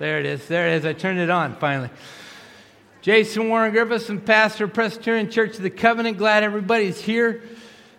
[0.00, 0.48] There it is.
[0.48, 0.86] There it is.
[0.86, 1.90] I turned it on finally.
[3.02, 6.16] Jason Warren Griffiths and pastor Presbyterian Church of the Covenant.
[6.16, 7.42] Glad everybody's here.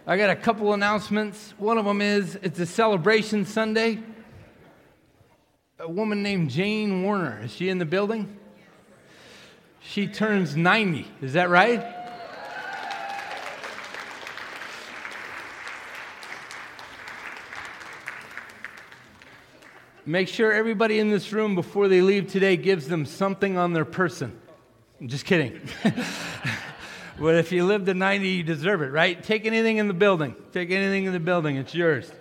[0.07, 1.53] I got a couple announcements.
[1.59, 3.99] One of them is it's a celebration Sunday.
[5.77, 7.43] A woman named Jane Warner.
[7.43, 8.35] Is she in the building?
[9.79, 11.05] She turns 90.
[11.21, 12.00] Is that right?
[20.05, 23.85] Make sure everybody in this room before they leave today gives them something on their
[23.85, 24.35] person.
[24.99, 25.61] I'm just kidding.
[27.19, 29.21] but if you live to 90, you deserve it, right?
[29.21, 30.35] Take anything in the building.
[30.53, 32.11] Take anything in the building, it's yours.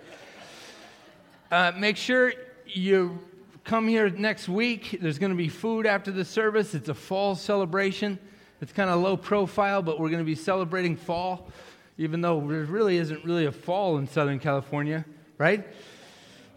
[1.49, 2.33] Uh, make sure
[2.67, 3.19] you
[3.63, 4.99] come here next week.
[5.01, 6.75] There's going to be food after the service.
[6.75, 8.19] It's a fall celebration.
[8.61, 11.49] It's kind of low profile, but we're going to be celebrating fall,
[11.97, 15.03] even though there really isn't really a fall in Southern California,
[15.39, 15.65] right?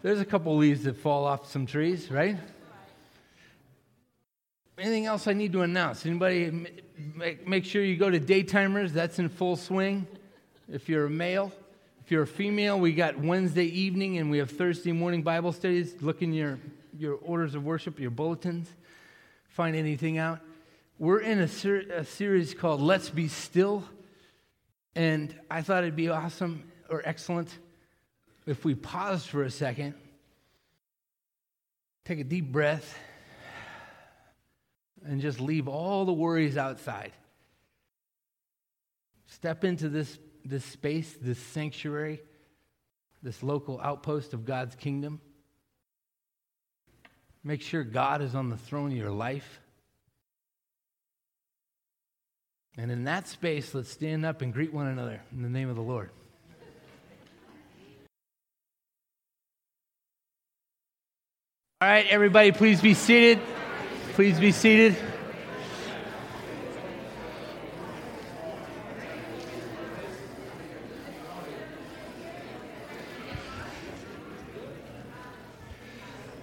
[0.05, 2.37] There's a couple leaves that fall off some trees, right?
[4.77, 6.05] Anything else I need to announce?
[6.05, 6.67] Anybody
[7.15, 10.05] make, make sure you go to Daytimers, that's in full swing.
[10.71, 11.51] If you're a male,
[12.03, 15.95] if you're a female, we got Wednesday evening and we have Thursday morning Bible studies.
[16.01, 16.59] Look in your,
[16.99, 18.69] your orders of worship, your bulletins,
[19.47, 20.39] find anything out.
[20.99, 23.83] We're in a, ser- a series called Let's Be Still,
[24.93, 27.57] and I thought it'd be awesome or excellent
[28.45, 29.95] if we pause for a second,
[32.03, 32.97] take a deep breath,
[35.05, 37.11] and just leave all the worries outside.
[39.27, 42.21] Step into this, this space, this sanctuary,
[43.21, 45.19] this local outpost of God's kingdom.
[47.43, 49.61] Make sure God is on the throne of your life.
[52.77, 55.75] And in that space, let's stand up and greet one another in the name of
[55.75, 56.09] the Lord.
[61.81, 63.37] All right, everybody, please be seated.
[64.13, 64.95] Please be seated.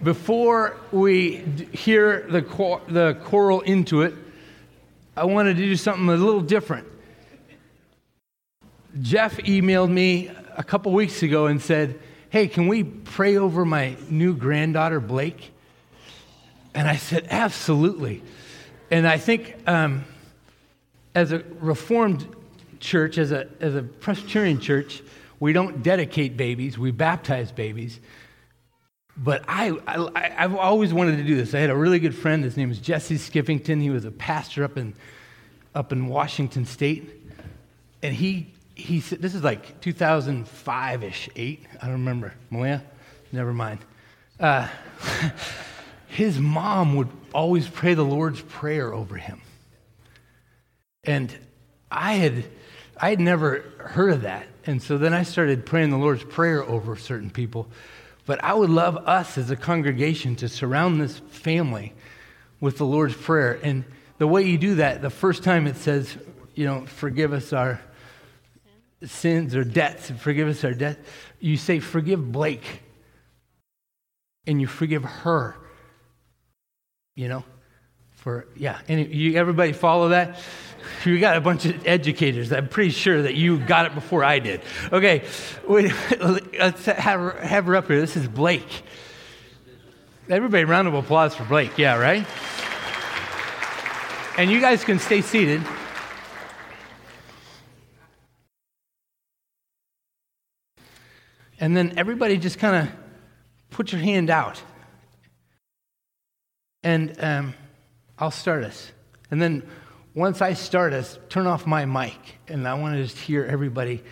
[0.02, 1.36] Before we
[1.72, 2.42] hear the,
[2.88, 4.12] the choral Introit,
[5.16, 6.86] I wanted to do something a little different.
[9.00, 11.98] Jeff emailed me a couple weeks ago and said,
[12.32, 15.52] Hey, can we pray over my new granddaughter, Blake?
[16.72, 18.22] And I said, Absolutely.
[18.90, 20.06] And I think um,
[21.14, 22.26] as a Reformed
[22.80, 25.02] church, as a, as a Presbyterian church,
[25.40, 28.00] we don't dedicate babies, we baptize babies.
[29.14, 31.52] But I, I, have always wanted to do this.
[31.52, 32.42] I had a really good friend.
[32.42, 33.82] His name was Jesse Skiffington.
[33.82, 34.94] He was a pastor up in,
[35.74, 37.10] up in Washington State.
[38.02, 41.64] And he he said, this is like 2005 ish, eight.
[41.80, 42.34] I don't remember.
[42.50, 42.82] Malia?
[43.30, 43.80] Never mind.
[44.40, 44.68] Uh,
[46.08, 49.40] his mom would always pray the Lord's Prayer over him.
[51.04, 51.34] And
[51.90, 52.44] I had,
[52.96, 54.46] I had never heard of that.
[54.64, 57.68] And so then I started praying the Lord's Prayer over certain people.
[58.24, 61.92] But I would love us as a congregation to surround this family
[62.60, 63.58] with the Lord's Prayer.
[63.62, 63.84] And
[64.18, 66.16] the way you do that, the first time it says,
[66.54, 67.80] you know, forgive us our
[69.04, 70.98] sins or debts and forgive us our debt,
[71.40, 72.82] you say, Forgive Blake.
[74.46, 75.56] And you forgive her.
[77.14, 77.44] You know?
[78.16, 78.78] For, yeah.
[78.88, 80.38] And you, everybody follow that?
[81.04, 82.52] You got a bunch of educators.
[82.52, 84.60] I'm pretty sure that you got it before I did.
[84.92, 85.24] Okay,
[85.66, 85.92] wait,
[86.58, 88.00] let's have her, have her up here.
[88.00, 88.82] This is Blake.
[90.28, 91.78] Everybody, round of applause for Blake.
[91.78, 92.26] Yeah, right?
[94.38, 95.62] And you guys can stay seated.
[101.62, 102.94] And then everybody just kind of
[103.70, 104.60] put your hand out.
[106.82, 107.54] And um,
[108.18, 108.90] I'll start us.
[109.30, 109.62] And then
[110.12, 112.18] once I start us, turn off my mic.
[112.48, 114.02] And I want to just hear everybody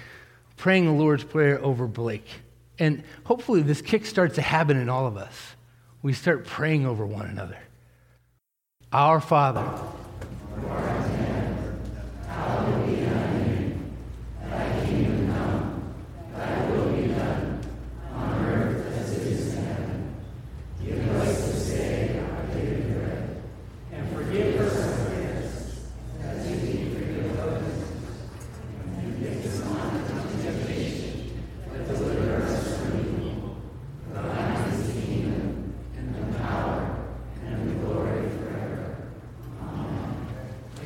[0.57, 2.28] praying the Lord's Prayer over Blake.
[2.78, 5.35] And hopefully, this kick starts a habit in all of us.
[6.02, 7.59] We start praying over one another.
[8.92, 9.69] Our Father.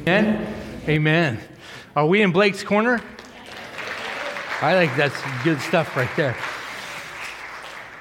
[0.06, 0.54] Amen?
[0.86, 1.40] Amen.
[1.96, 3.00] Are we in Blake's corner?
[4.60, 6.36] I think that's good stuff right there.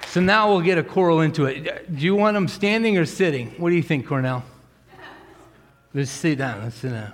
[0.07, 1.63] So now we'll get a choral introit.
[1.63, 3.51] Do you want them standing or sitting?
[3.51, 4.43] What do you think, Cornell?
[5.93, 6.63] Let's sit down.
[6.63, 7.13] Let's sit down.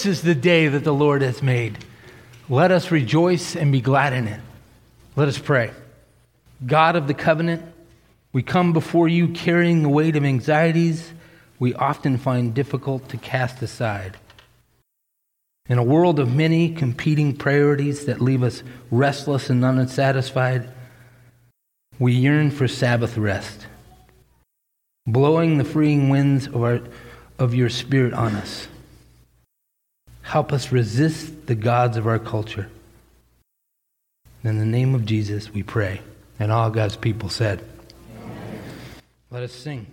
[0.00, 1.76] This is the day that the Lord has made.
[2.48, 4.40] Let us rejoice and be glad in it.
[5.14, 5.72] Let us pray.
[6.64, 7.62] God of the covenant,
[8.32, 11.12] we come before you carrying the weight of anxieties
[11.58, 14.16] we often find difficult to cast aside.
[15.68, 20.70] In a world of many competing priorities that leave us restless and unsatisfied,
[21.98, 23.66] we yearn for Sabbath rest,
[25.06, 26.80] blowing the freeing winds of, our,
[27.38, 28.66] of your Spirit on us.
[30.30, 32.68] Help us resist the gods of our culture.
[34.44, 36.02] In the name of Jesus, we pray.
[36.38, 37.64] And all God's people said,
[38.16, 38.62] Amen.
[39.32, 39.88] Let us sing.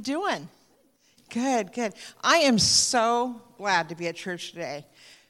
[0.00, 0.48] You doing?
[1.30, 1.94] Good, good.
[2.22, 4.86] I am so glad to be at church today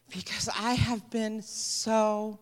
[0.09, 2.39] because I have been so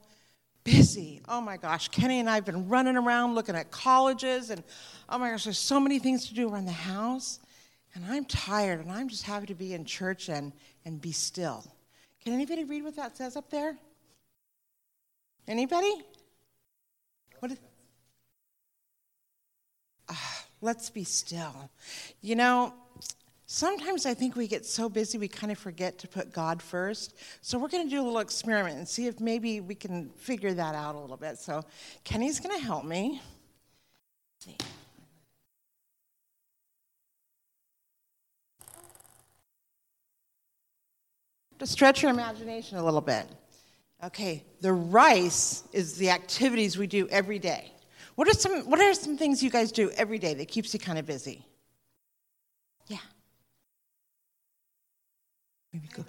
[0.63, 1.21] busy.
[1.29, 4.63] Oh my gosh, Kenny and I have been running around looking at colleges and
[5.09, 7.41] oh my gosh, there's so many things to do around the house.
[7.95, 10.53] And I'm tired, and I'm just happy to be in church and,
[10.85, 11.65] and be still.
[12.23, 13.77] Can anybody read what that says up there?
[15.49, 15.91] Anybody?
[17.41, 17.59] What is,
[20.09, 20.15] uh,
[20.61, 21.71] let's be still.
[22.21, 22.75] You know,
[23.47, 27.15] sometimes I think we get so busy we kind of forget to put God first.
[27.41, 30.55] So we're going to do a little experiment and see if maybe we can figure
[30.55, 31.39] that out a little bit.
[31.39, 31.65] So
[32.05, 33.21] Kenny's going to help me.
[41.59, 43.27] To stretch your imagination a little bit.
[44.05, 47.73] Okay, the rice is the activities we do every day.
[48.19, 50.81] What are some what are some things you guys do every day that keeps you
[50.81, 51.47] kind of busy?
[52.89, 52.99] Yeah.
[55.73, 56.05] Maybe go.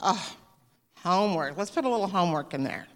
[0.00, 0.36] Oh,
[0.96, 1.56] homework.
[1.56, 2.86] Let's put a little homework in there.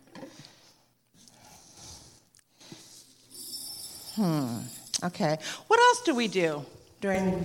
[4.15, 4.59] Hmm.
[5.03, 5.39] Okay.
[5.69, 6.63] What else do we do
[7.01, 7.43] during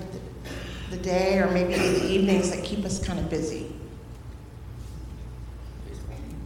[0.89, 3.73] the day or maybe the evenings that keep us kind of busy?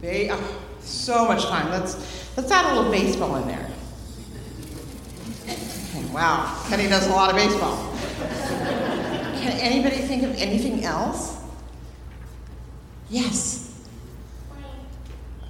[0.00, 1.70] Ba- oh, so much time.
[1.70, 1.96] Let's
[2.36, 3.70] let's add a little baseball in there.
[5.44, 7.94] Okay, wow, Kenny does a lot of baseball.
[9.40, 11.38] Can anybody think of anything else?
[13.10, 13.64] Yes.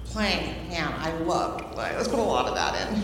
[0.05, 0.55] Playing.
[0.71, 1.95] Yeah, I love play.
[1.95, 2.95] Let's put a lot of that in.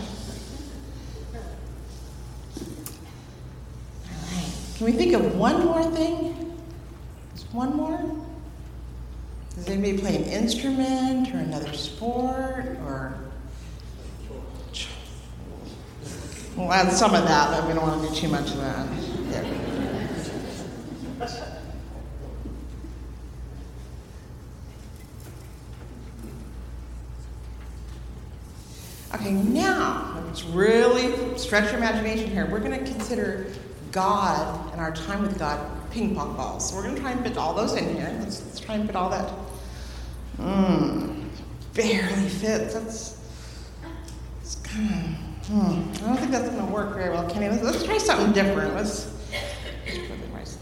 [4.04, 4.52] All right.
[4.76, 6.58] Can we think of one more thing?
[7.34, 8.25] Just one more?
[9.56, 13.18] Does anybody play an instrument or another sport or?
[16.56, 18.88] We'll add some of that, but we don't want to do too much of that.
[19.30, 19.66] Yeah.
[29.14, 32.46] Okay, now let's really stretch your imagination here.
[32.46, 33.46] We're going to consider
[33.92, 35.58] God and our time with God
[35.90, 36.68] ping pong balls.
[36.68, 38.14] So we're going to try and fit all those in here.
[38.20, 39.32] Let's, let's try and fit all that.
[40.38, 41.24] Mmm,
[41.74, 42.74] barely fits.
[42.74, 43.20] That's,
[44.38, 46.04] that's kind of, hmm.
[46.04, 47.48] I don't think that's to work very well, Kenny.
[47.48, 48.74] Let's, let's try something different.
[48.74, 49.12] Let's,
[50.32, 50.56] let's.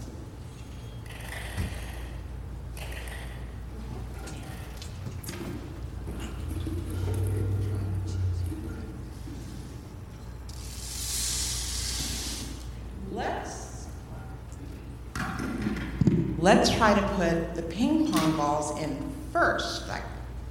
[13.13, 13.87] Let's
[16.39, 18.99] let's try to put the ping pong balls in
[19.35, 19.89] first.
[19.89, 20.05] Like,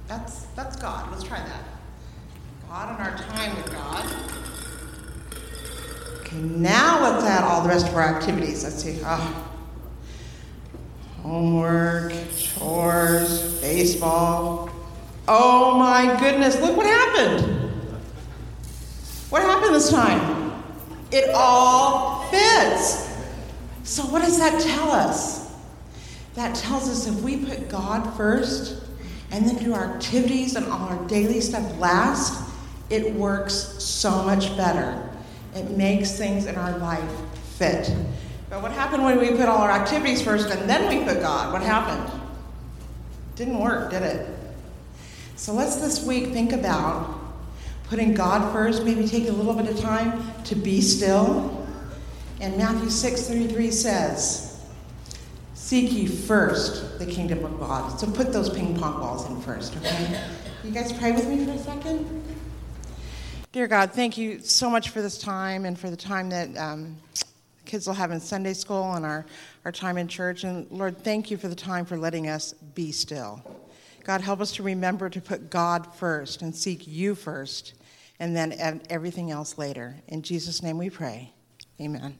[0.06, 1.10] that's that's God.
[1.10, 1.64] Let's try that.
[2.68, 4.04] God and our time with God.
[6.20, 8.62] Okay, now let's add all the rest of our activities.
[8.62, 9.00] Let's see.
[9.02, 9.50] Oh.
[11.22, 14.68] Homework, chores, baseball.
[15.26, 17.70] Oh my goodness, look what happened.
[19.30, 20.62] What happened this time?
[21.10, 23.08] It all fits.
[23.84, 25.43] So, what does that tell us?
[26.34, 28.82] That tells us if we put God first
[29.30, 32.50] and then do our activities and all our daily stuff last,
[32.90, 35.08] it works so much better.
[35.54, 37.10] It makes things in our life
[37.56, 37.94] fit.
[38.50, 41.52] But what happened when we put all our activities first and then we put God?
[41.52, 42.20] What happened?
[43.36, 44.28] Didn't work, did it?
[45.36, 47.20] So let's this week think about
[47.84, 51.66] putting God first, maybe take a little bit of time to be still.
[52.40, 54.53] And Matthew 6:33 says,
[55.64, 57.98] Seek ye first the kingdom of God.
[57.98, 60.20] So put those ping pong balls in first, okay?
[60.62, 62.22] You guys pray with me for a second?
[63.50, 66.98] Dear God, thank you so much for this time and for the time that um,
[67.64, 69.24] kids will have in Sunday school and our,
[69.64, 70.44] our time in church.
[70.44, 73.42] And Lord, thank you for the time for letting us be still.
[74.04, 77.72] God, help us to remember to put God first and seek you first,
[78.20, 79.96] and then everything else later.
[80.08, 81.32] In Jesus' name we pray.
[81.80, 82.18] Amen.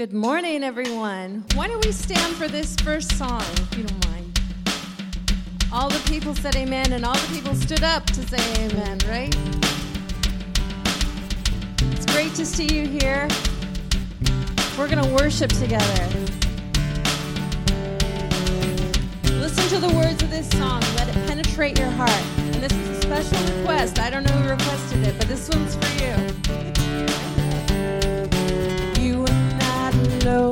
[0.00, 1.44] Good morning, everyone.
[1.54, 4.40] Why don't we stand for this first song, if you don't mind?
[5.70, 9.36] All the people said amen, and all the people stood up to say amen, right?
[11.92, 13.28] It's great to see you here.
[14.78, 16.08] We're going to worship together.
[19.24, 20.80] Listen to the words of this song.
[20.96, 22.24] Let it penetrate your heart.
[22.38, 23.98] And this is a special request.
[23.98, 26.79] I don't know who requested it, but this one's for you.
[30.24, 30.49] Not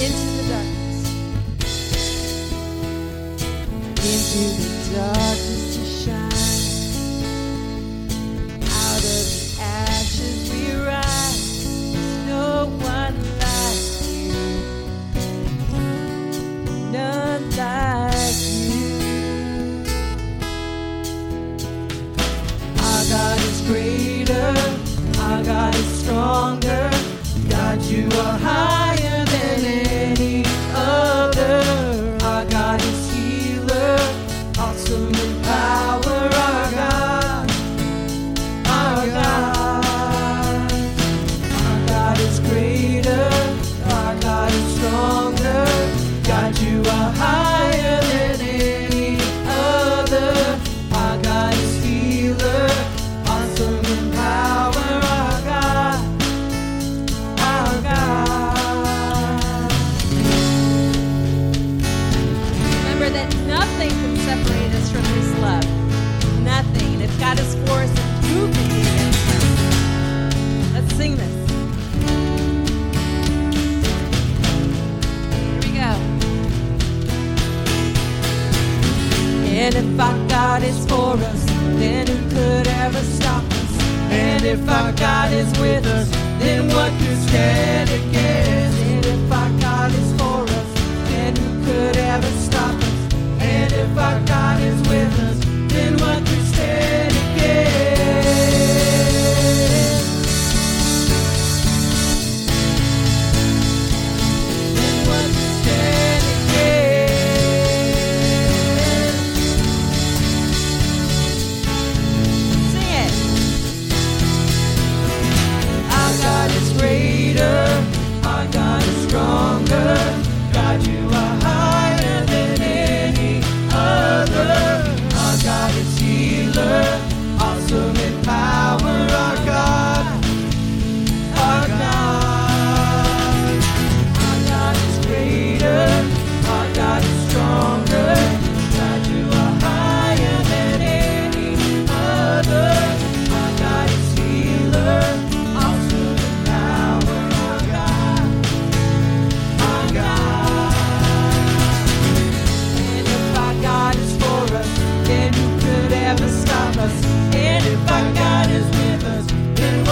[0.00, 0.98] Into the darkness.
[3.98, 5.27] Into the darkness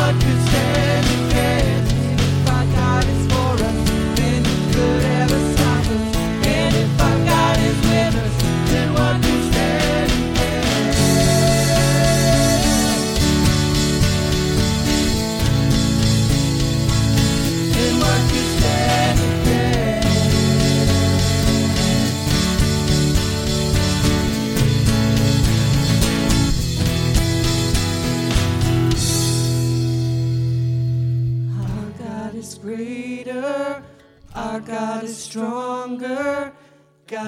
[0.06, 0.35] God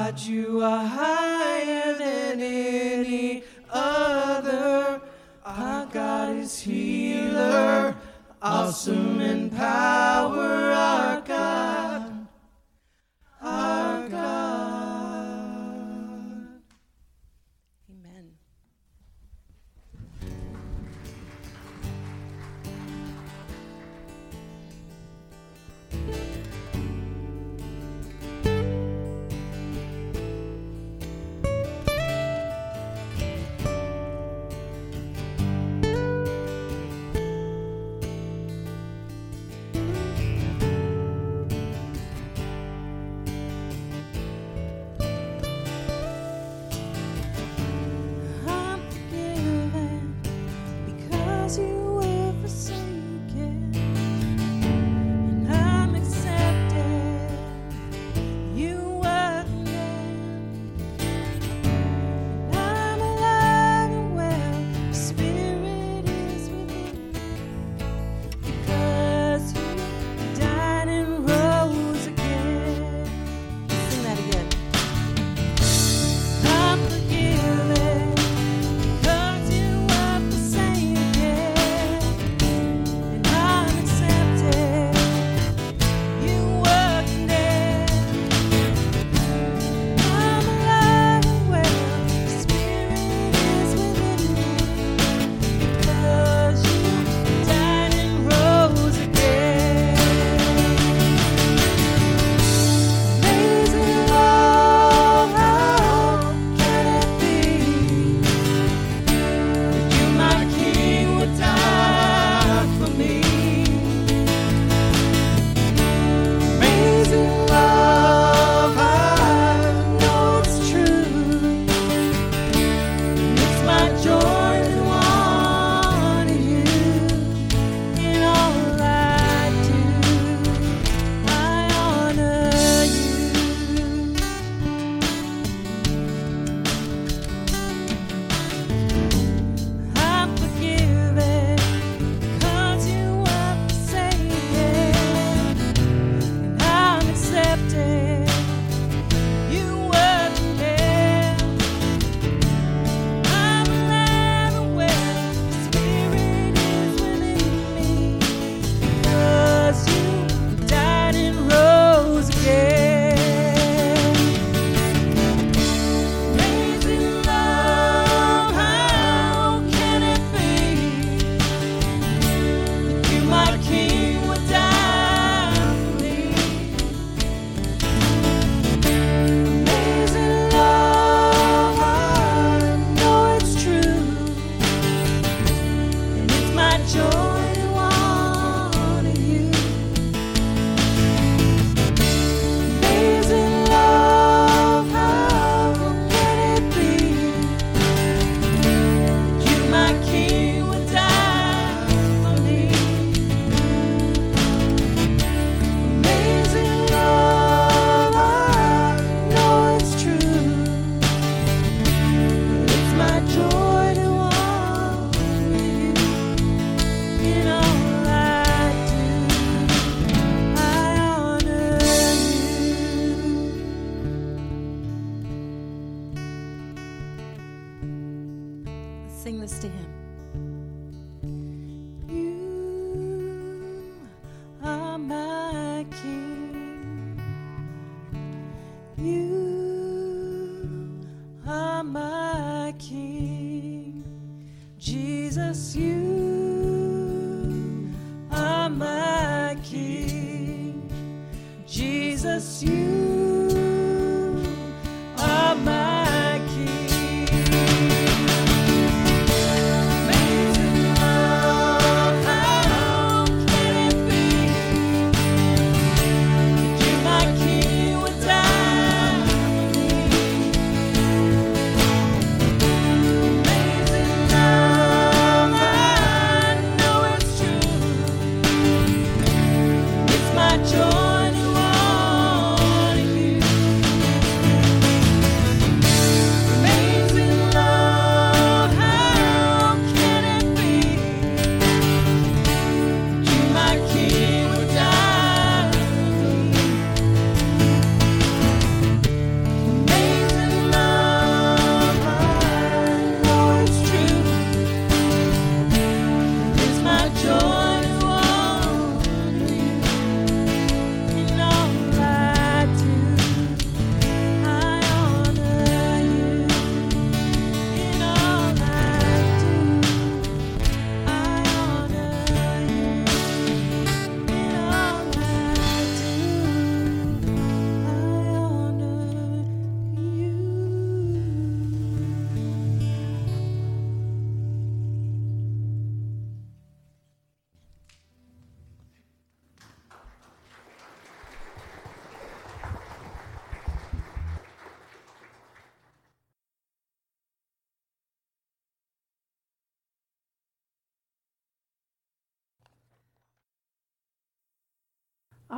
[0.09, 5.03] God, you are higher than any other.
[5.45, 7.95] Our God is healer,
[8.41, 9.18] awesome.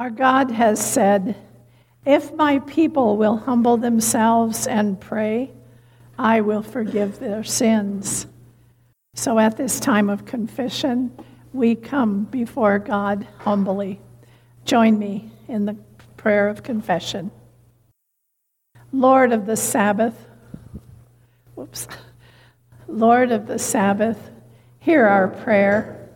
[0.00, 1.36] Our God has said,
[2.06, 5.50] If my people will humble themselves and pray,
[6.18, 8.26] I will forgive their sins.
[9.14, 11.14] So at this time of confession,
[11.52, 14.00] we come before God humbly.
[14.64, 15.76] Join me in the
[16.16, 17.30] prayer of confession.
[18.94, 20.16] Lord of the Sabbath,
[21.56, 21.86] whoops,
[22.88, 24.30] Lord of the Sabbath,
[24.78, 26.08] hear our prayer.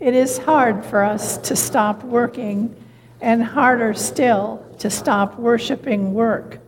[0.00, 2.74] It is hard for us to stop working
[3.22, 6.58] and harder still to stop worshiping work.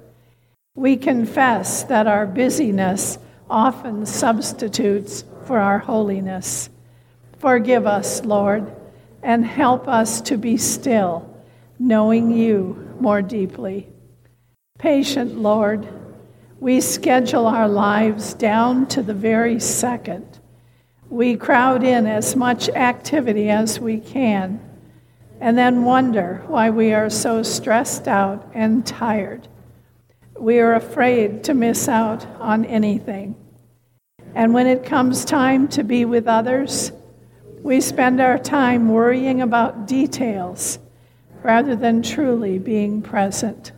[0.77, 3.19] We confess that our busyness
[3.51, 6.71] often substitutes for our holiness.
[7.39, 8.73] Forgive us, Lord,
[9.23, 11.29] and help us to be still,
[11.79, 13.89] knowing you more deeply.
[14.79, 15.89] Patient Lord,
[16.61, 20.39] we schedule our lives down to the very second.
[21.11, 24.61] We crowd in as much activity as we can
[25.45, 29.47] and then wonder why we are so stressed out and tired.
[30.39, 33.37] We are afraid to miss out on anything.
[34.35, 36.93] And when it comes time to be with others,
[37.63, 40.79] we spend our time worrying about details
[41.43, 43.73] rather than truly being present.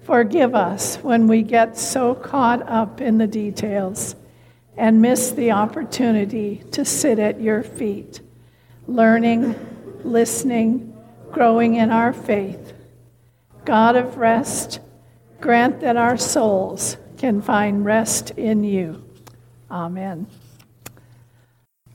[0.00, 4.16] Forgive us when we get so caught up in the details
[4.78, 8.22] and miss the opportunity to sit at your feet,
[8.86, 9.54] learning
[10.04, 10.96] listening,
[11.30, 12.72] growing in our faith.
[13.64, 14.80] God of rest,
[15.40, 19.04] grant that our souls can find rest in you.
[19.70, 20.26] Amen.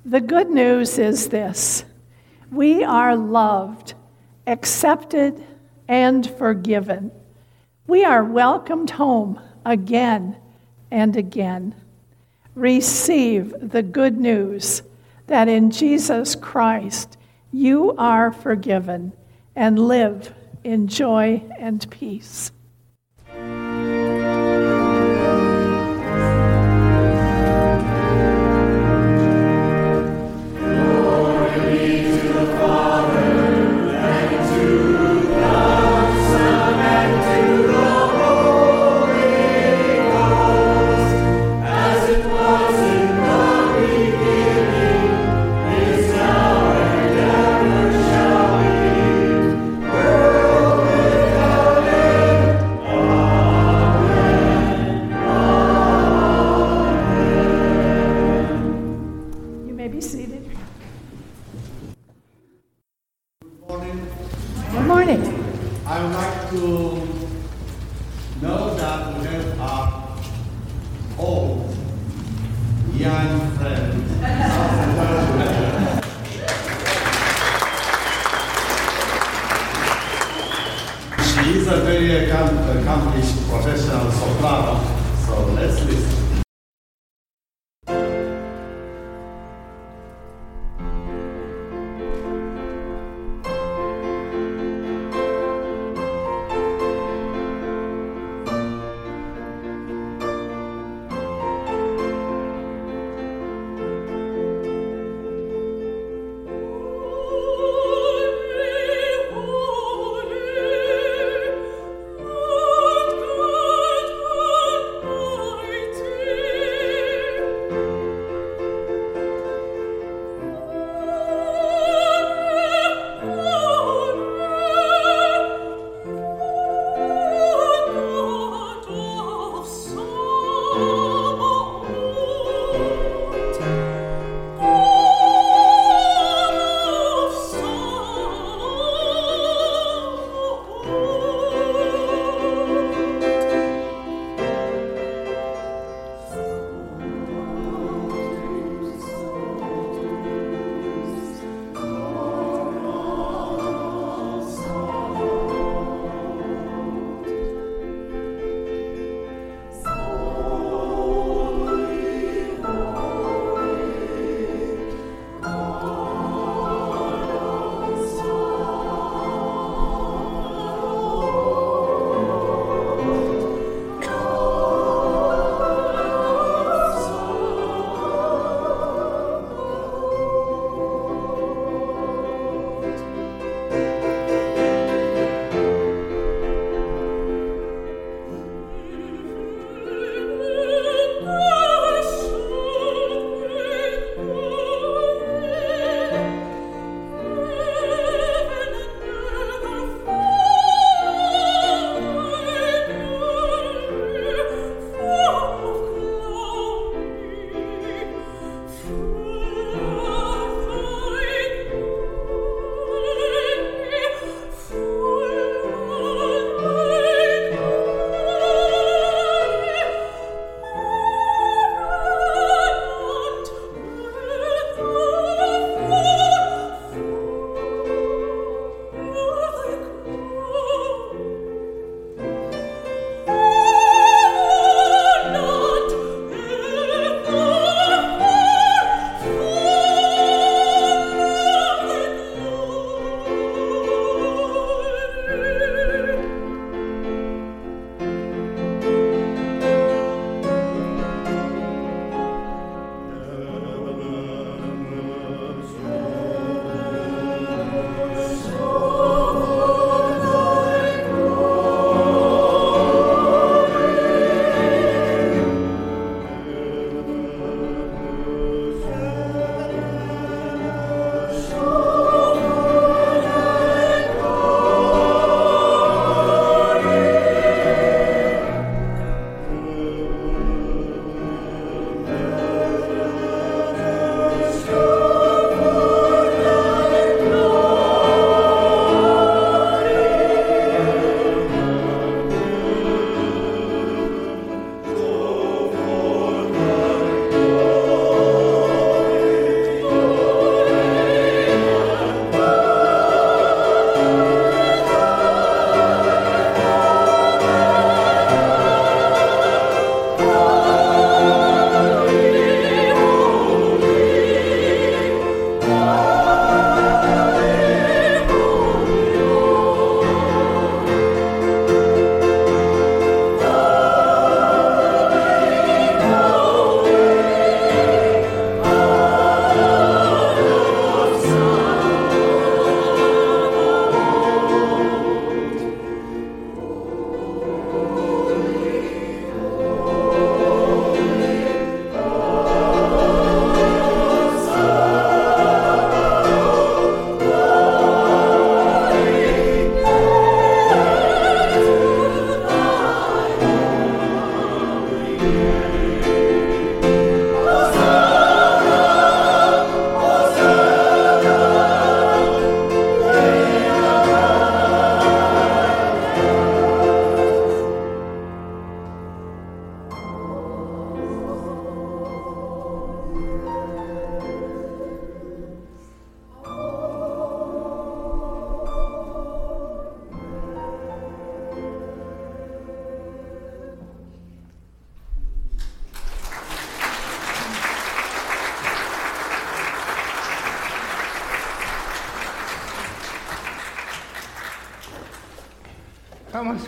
[0.06, 1.84] The good news is this
[2.52, 3.94] we are loved,
[4.46, 5.44] accepted,
[5.88, 7.12] and forgiven.
[7.88, 10.38] We are welcomed home again
[10.92, 11.76] and again.
[12.56, 14.82] Receive the good news
[15.28, 17.18] that in Jesus Christ,
[17.52, 19.14] you are forgiven
[19.56, 20.34] and live
[20.64, 22.52] in joy and peace.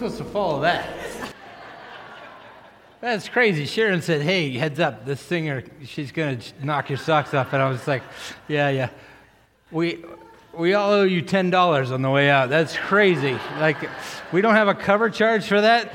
[0.09, 0.87] Supposed to follow that?
[3.01, 3.65] That's crazy.
[3.65, 7.53] Sharon said, Hey, heads up, this singer, she's going to knock your socks off.
[7.53, 8.03] And I was like,
[8.47, 8.89] Yeah, yeah.
[9.71, 10.03] We,
[10.53, 12.49] we all owe you $10 on the way out.
[12.49, 13.37] That's crazy.
[13.59, 13.77] Like,
[14.31, 15.93] we don't have a cover charge for that.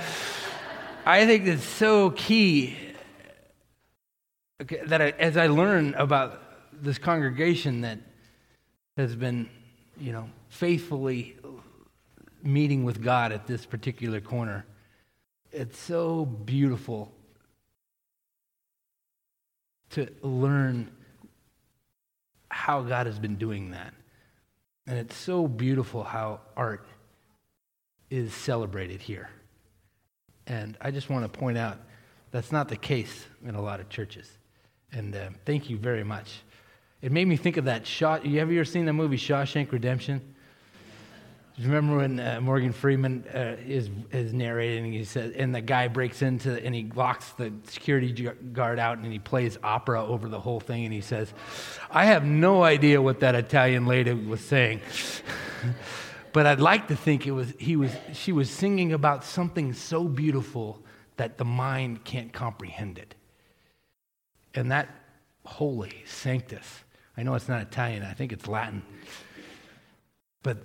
[1.04, 2.76] I think it's so key
[4.86, 6.40] that I, as I learn about
[6.72, 7.98] this congregation that
[8.96, 9.48] has been,
[9.98, 11.36] you know, faithfully
[12.45, 14.66] meeting with God at this particular corner,
[15.51, 17.12] it's so beautiful
[19.90, 20.90] to learn
[22.49, 23.95] how God has been doing that.
[24.86, 26.86] And it's so beautiful how art
[28.11, 29.30] is celebrated here.
[30.47, 31.78] And I just want to point out
[32.30, 34.30] that's not the case in a lot of churches.
[34.92, 36.42] And uh, thank you very much.
[37.01, 38.26] It made me think of that shot.
[38.26, 40.34] You ever seen the movie Shawshank Redemption?
[41.59, 44.92] Remember when uh, Morgan Freeman uh, is, is narrating?
[44.92, 49.12] He says, and the guy breaks into and he locks the security guard out and
[49.12, 50.84] he plays opera over the whole thing.
[50.84, 51.32] And he says,
[51.92, 54.80] "I have no idea what that Italian lady was saying,
[56.32, 60.05] but I'd like to think it was he was she was singing about something so
[60.05, 60.82] beautiful
[61.18, 63.14] that the mind can't comprehend it."
[64.57, 64.88] And that
[65.44, 66.82] holy sanctus.
[67.16, 68.02] I know it's not Italian.
[68.02, 68.82] I think it's Latin.
[70.42, 70.59] But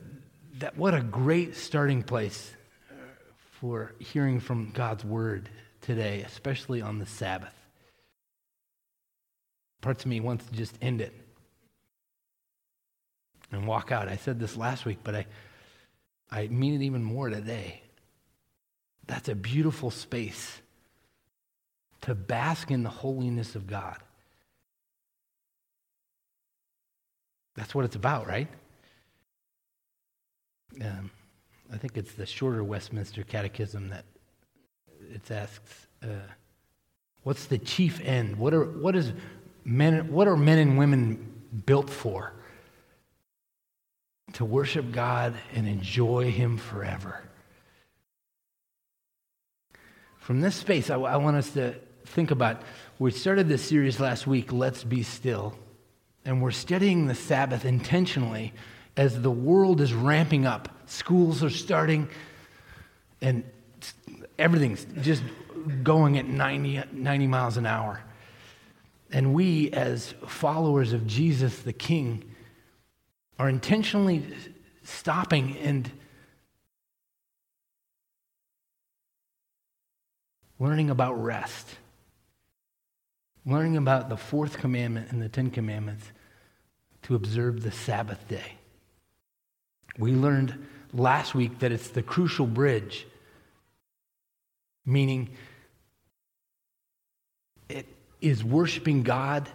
[0.59, 2.53] that what a great starting place
[3.59, 5.49] for hearing from God's word
[5.81, 7.53] today, especially on the Sabbath.
[9.81, 11.13] Parts of me wants to just end it
[13.51, 14.09] and walk out.
[14.09, 15.25] I said this last week, but I,
[16.29, 17.81] I mean it even more today.
[19.07, 20.61] That's a beautiful space
[22.01, 23.97] to bask in the holiness of God.
[27.55, 28.47] That's what it's about, right?
[30.81, 31.11] Um,
[31.71, 34.05] I think it's the shorter Westminster Catechism that
[35.13, 36.27] it asks, uh,
[37.23, 38.37] "What's the chief end?
[38.37, 39.11] What are what is
[39.63, 40.11] men?
[40.11, 42.33] What are men and women built for?
[44.33, 47.23] To worship God and enjoy Him forever."
[50.17, 52.61] From this space, I, I want us to think about.
[52.99, 55.57] We started this series last week, "Let's Be Still,"
[56.25, 58.53] and we're studying the Sabbath intentionally
[58.99, 62.09] as the world is ramping up, schools are starting,
[63.21, 63.45] and
[64.37, 65.23] everything's just
[65.83, 68.01] going at 90, 90 miles an hour.
[69.09, 72.29] And we, as followers of Jesus the King,
[73.39, 74.21] are intentionally
[74.83, 75.89] stopping and
[80.59, 81.69] learning about rest,
[83.45, 86.11] learning about the fourth commandment and the Ten Commandments
[87.03, 88.58] to observe the Sabbath day.
[89.99, 90.57] We learned
[90.93, 93.05] last week that it's the crucial bridge,
[94.85, 95.29] meaning
[97.67, 97.85] it
[98.21, 99.49] is worshiping God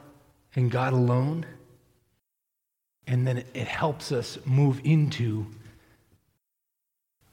[0.54, 1.46] and God alone,
[3.06, 5.46] and then it helps us move into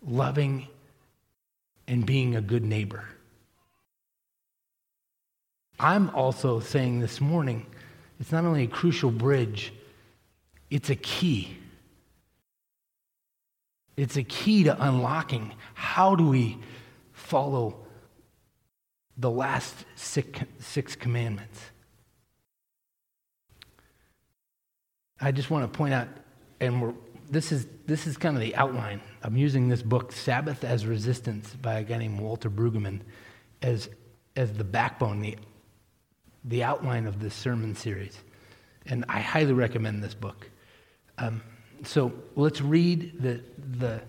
[0.01, 0.67] loving
[1.87, 3.05] and being a good neighbor.
[5.77, 7.65] I'm also saying this morning,
[8.19, 9.73] it's not only a crucial bridge,
[10.69, 11.57] it's a key.
[13.97, 16.57] It's a key to unlocking how do we
[17.11, 17.77] follow
[19.17, 21.59] the last six, six commandments.
[25.19, 26.07] I just want to point out,
[26.59, 26.95] and
[27.29, 29.01] this is this is kind of the outline.
[29.21, 33.01] I'm using this book, Sabbath as Resistance, by a guy named Walter Brueggemann,
[33.61, 33.89] as
[34.35, 35.37] as the backbone, the
[36.45, 38.17] the outline of this sermon series,
[38.87, 40.49] and I highly recommend this book.
[41.19, 41.41] Um,
[41.83, 44.01] so let's read the, the.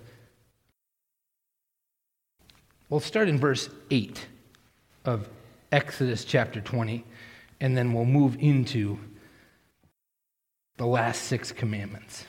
[2.89, 4.27] We'll start in verse 8
[5.05, 5.29] of
[5.71, 7.05] Exodus chapter 20,
[7.61, 8.99] and then we'll move into
[10.77, 12.27] the last six commandments.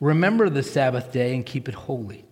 [0.00, 2.24] Remember the Sabbath day and keep it holy.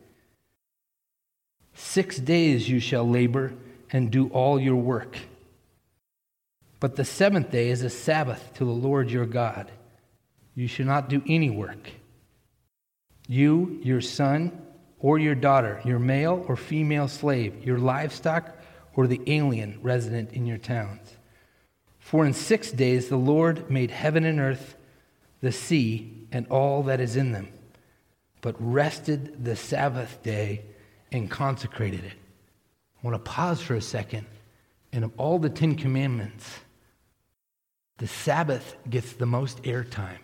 [1.74, 3.54] Six days you shall labor
[3.90, 5.16] and do all your work.
[6.80, 9.70] But the seventh day is a Sabbath to the Lord your God.
[10.54, 11.90] You shall not do any work.
[13.26, 14.60] You, your son,
[14.98, 18.56] or your daughter, your male or female slave, your livestock,
[18.94, 21.16] or the alien resident in your towns.
[21.98, 24.76] For in six days the Lord made heaven and earth,
[25.40, 27.48] the sea, and all that is in them,
[28.40, 30.62] but rested the Sabbath day
[31.10, 32.12] and consecrated it.
[32.12, 34.26] I want to pause for a second.
[34.92, 36.60] And of all the Ten Commandments,
[37.98, 40.18] the Sabbath gets the most airtime.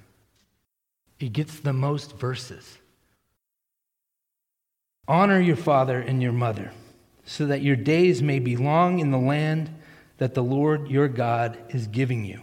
[1.21, 2.79] It gets the most verses.
[5.07, 6.71] Honor your father and your mother,
[7.25, 9.71] so that your days may be long in the land
[10.19, 12.41] that the Lord your God is giving you.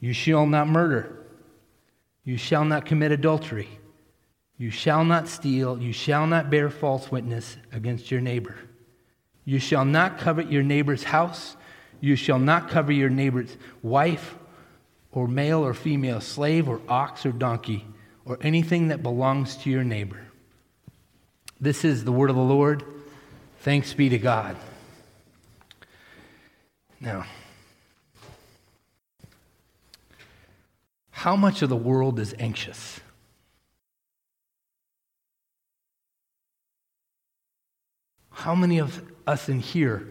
[0.00, 1.24] You shall not murder.
[2.24, 3.68] You shall not commit adultery.
[4.58, 5.80] You shall not steal.
[5.80, 8.56] You shall not bear false witness against your neighbor.
[9.44, 11.56] You shall not covet your neighbor's house.
[12.00, 14.36] You shall not cover your neighbor's wife,
[15.12, 17.86] or male or female, slave or ox or donkey,
[18.24, 20.20] or anything that belongs to your neighbor.
[21.60, 22.82] This is the word of the Lord.
[23.60, 24.56] Thanks be to God.
[27.00, 27.24] Now,
[31.10, 33.00] how much of the world is anxious?
[38.30, 40.08] How many of us in here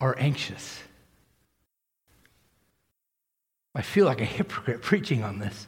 [0.00, 0.80] are anxious?
[3.74, 5.66] I feel like a hypocrite preaching on this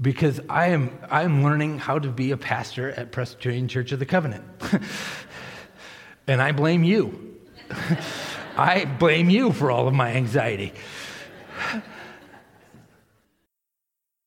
[0.00, 3.98] because I am, I am learning how to be a pastor at Presbyterian Church of
[3.98, 4.44] the Covenant.
[6.26, 7.36] and I blame you.
[8.56, 10.72] I blame you for all of my anxiety.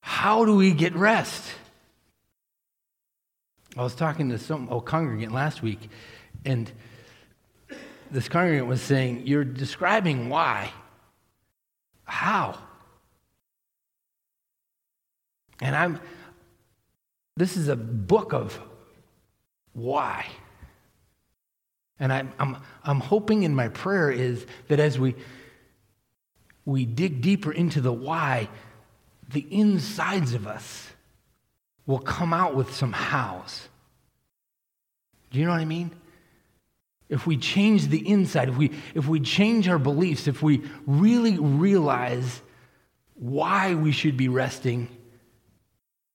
[0.01, 1.51] How do we get rest?
[3.75, 5.89] I was talking to some old congregant last week,
[6.45, 6.71] and
[8.11, 10.71] this congregant was saying, You're describing why.
[12.05, 12.57] How?
[15.61, 15.99] And I'm,
[17.37, 18.59] this is a book of
[19.73, 20.25] why.
[21.99, 25.15] And I'm, I'm, I'm hoping in my prayer is that as we,
[26.65, 28.49] we dig deeper into the why,
[29.31, 30.89] the insides of us
[31.85, 33.67] will come out with some hows.
[35.31, 35.91] Do you know what I mean?
[37.13, 41.37] If we change the inside, if we, if we change our beliefs, if we really
[41.37, 42.41] realize
[43.13, 44.89] why we should be resting,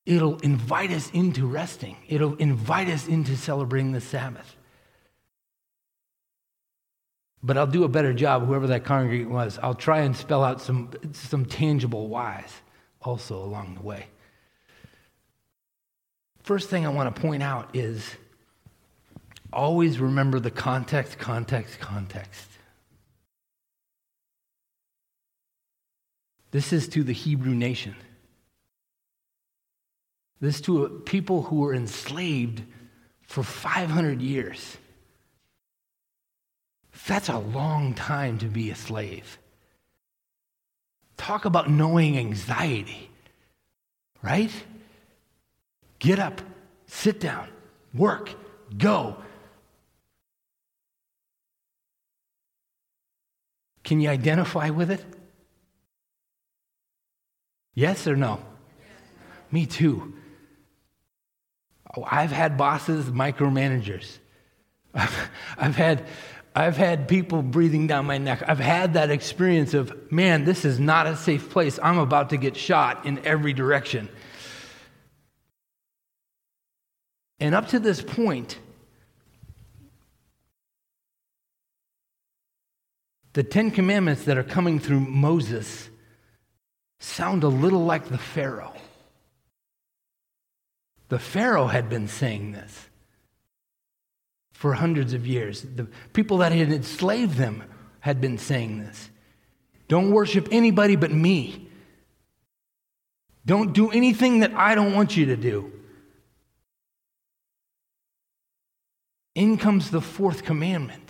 [0.05, 1.97] it'll invite us into resting.
[2.09, 4.57] It'll invite us into celebrating the Sabbath.
[7.45, 9.57] But I'll do a better job, whoever that congregant was.
[9.63, 12.53] I'll try and spell out some, some tangible whys
[13.03, 14.07] also along the way.
[16.43, 18.05] First thing I want to point out is
[19.53, 22.49] always remember the context, context, context.
[26.51, 27.95] This is to the Hebrew nation.
[30.41, 32.63] This to a people who were enslaved
[33.23, 34.77] for 500 years.
[37.07, 39.39] That's a long time to be a slave.
[41.17, 43.11] Talk about knowing anxiety,
[44.23, 44.53] right?
[45.99, 46.41] Get up,
[46.87, 47.49] sit down,
[47.93, 48.31] work,
[48.77, 49.17] go.
[53.89, 55.03] Can you identify with it?
[57.73, 58.39] Yes or no?
[59.51, 60.13] Me too.
[61.97, 64.19] Oh, I've had bosses, micromanagers.
[64.93, 66.07] I've, I've had
[66.55, 68.43] I've had people breathing down my neck.
[68.47, 71.79] I've had that experience of, man, this is not a safe place.
[71.83, 74.11] I'm about to get shot in every direction.
[77.41, 78.59] And up to this point,
[83.33, 85.89] the Ten Commandments that are coming through Moses
[87.01, 88.75] sound a little like the Pharaoh.
[91.09, 92.89] The Pharaoh had been saying this
[94.53, 95.63] for hundreds of years.
[95.63, 97.65] The people that had enslaved them
[98.01, 99.11] had been saying this.
[99.87, 101.69] Don't worship anybody but me.
[103.47, 105.73] Don't do anything that I don't want you to do.
[109.35, 111.08] In comes the fourth commandment.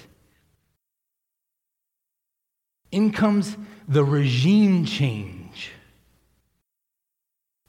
[2.91, 5.72] In comes the regime change.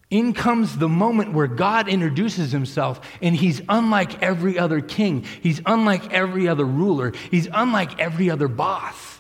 [0.10, 5.24] In comes the moment where God introduces himself, and he's unlike every other king.
[5.42, 7.14] He's unlike every other ruler.
[7.30, 9.20] He's unlike every other boss.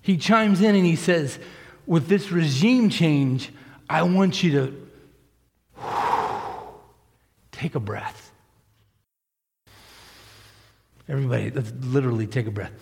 [0.00, 1.38] He chimes in and he says,
[1.86, 3.52] With this regime change,
[3.88, 4.50] I want you
[5.76, 5.80] to
[7.52, 8.31] take a breath.
[11.08, 12.72] Everybody, let's literally take a breath.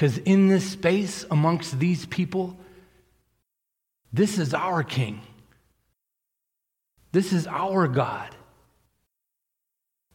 [0.00, 2.56] Because in this space, amongst these people,
[4.12, 5.20] this is our King.
[7.12, 8.34] This is our God.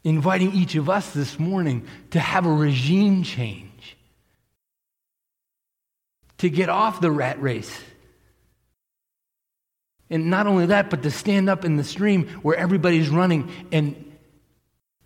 [0.03, 3.97] Inviting each of us this morning to have a regime change,
[6.39, 7.79] to get off the rat race.
[10.09, 14.15] And not only that, but to stand up in the stream where everybody's running and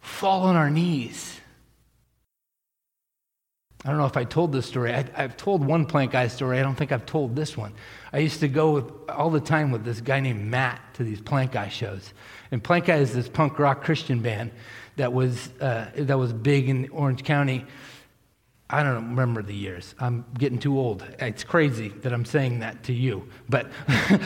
[0.01, 1.39] fall on our knees
[3.85, 4.93] I don't know if I told this story.
[4.93, 6.59] I, I've told one Plankeye story.
[6.59, 7.73] I don't think I've told this one.
[8.11, 11.21] I used to go with, all the time with this guy named Matt to these
[11.21, 12.13] Plankeye shows.
[12.51, 14.51] And Plankeye is this punk rock Christian band
[14.97, 17.65] that was, uh, that was big in Orange County.
[18.69, 19.95] I don't remember the years.
[19.99, 21.03] I'm getting too old.
[21.19, 24.21] It's crazy that I'm saying that to you, but I,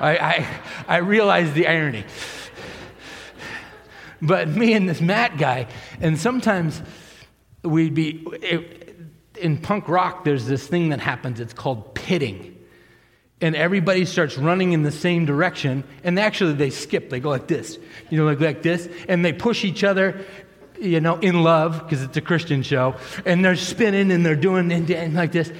[0.00, 2.04] I, I realize the irony.
[4.22, 5.66] But me and this Matt guy,
[6.00, 6.80] and sometimes
[7.62, 8.96] we'd be, it,
[9.38, 11.40] in punk rock, there's this thing that happens.
[11.40, 12.52] It's called pitting.
[13.40, 15.84] And everybody starts running in the same direction.
[16.04, 17.10] And actually, they skip.
[17.10, 17.78] They go like this,
[18.08, 18.88] you know, like, like this.
[19.08, 20.24] And they push each other,
[20.84, 22.96] you know, in love, because it's a Christian show.
[23.24, 25.52] And they're spinning and they're doing and, and like this.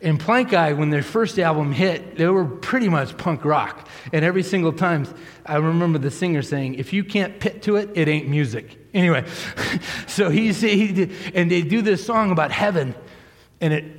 [0.00, 3.88] And Plankeye, when their first album hit, they were pretty much punk rock.
[4.12, 5.06] And every single time,
[5.44, 8.78] I remember the singer saying, if you can't pit to it, it ain't music.
[8.94, 9.24] Anyway,
[10.06, 12.94] so he's, he did, and they do this song about heaven.
[13.60, 13.98] And it,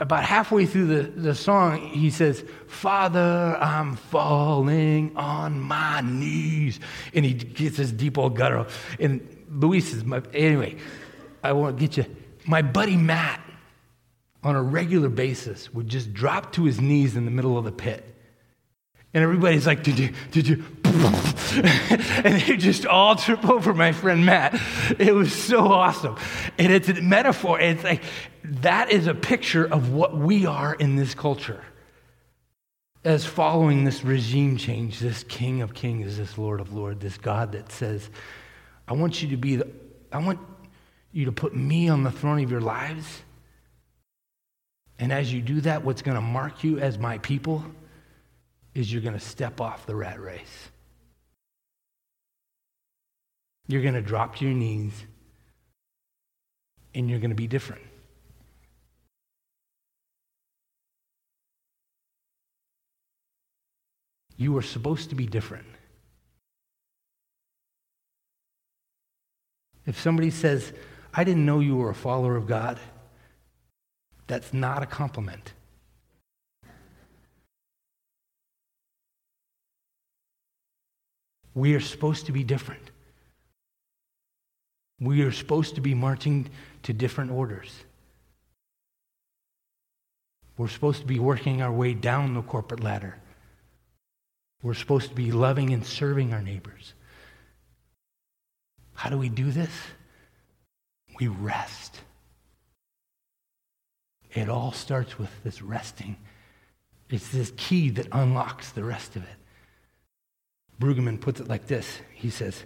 [0.00, 6.80] about halfway through the, the song, he says, Father, I'm falling on my knees.
[7.14, 8.66] And he gets this deep old guttural.
[8.98, 10.76] And Luis is my, anyway,
[11.42, 12.06] I won't get you.
[12.46, 13.40] My buddy Matt,
[14.42, 17.72] on a regular basis, would just drop to his knees in the middle of the
[17.72, 18.08] pit.
[19.14, 20.64] And everybody's like, Did you, did you?
[20.84, 24.58] and they just all trip over my friend Matt.
[24.98, 26.16] It was so awesome.
[26.58, 27.60] And it's a metaphor.
[27.60, 28.02] It's like,
[28.44, 31.62] that is a picture of what we are in this culture.
[33.04, 37.52] As following this regime change, this King of Kings, this Lord of Lords, this God
[37.52, 38.08] that says,
[38.86, 39.68] I want you to be the,
[40.10, 40.40] I want
[41.12, 43.22] you to put me on the throne of your lives.
[44.98, 47.64] And as you do that, what's going to mark you as my people
[48.74, 50.68] is you're going to step off the rat race.
[53.68, 54.92] You're going to drop to your knees
[56.94, 57.82] and you're going to be different.
[64.36, 65.66] You are supposed to be different.
[69.86, 70.72] If somebody says,
[71.12, 72.78] I didn't know you were a follower of God,
[74.26, 75.52] that's not a compliment.
[81.54, 82.90] We are supposed to be different.
[85.00, 86.48] We are supposed to be marching
[86.84, 87.72] to different orders.
[90.56, 93.16] We're supposed to be working our way down the corporate ladder.
[94.62, 96.94] We're supposed to be loving and serving our neighbors.
[99.02, 99.72] How do we do this?
[101.18, 101.98] We rest.
[104.32, 106.14] It all starts with this resting.
[107.10, 109.36] It's this key that unlocks the rest of it.
[110.80, 112.62] Brueggemann puts it like this He says,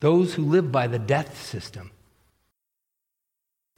[0.00, 1.92] Those who live by the death system,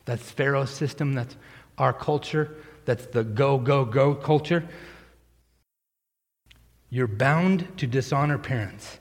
[0.06, 1.36] that's Pharaoh's system, that's
[1.76, 4.66] our culture, that's the go, go, go culture.
[6.90, 8.98] You're bound to dishonor parents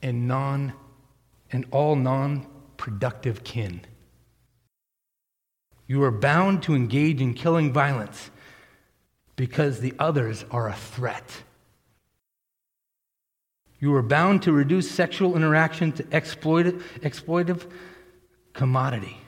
[0.00, 0.72] and non
[1.52, 3.82] and all non-productive kin.
[5.86, 8.30] You are bound to engage in killing violence
[9.36, 11.42] because the others are a threat.
[13.78, 17.70] You are bound to reduce sexual interaction to exploitive, exploitive
[18.54, 19.18] commodity.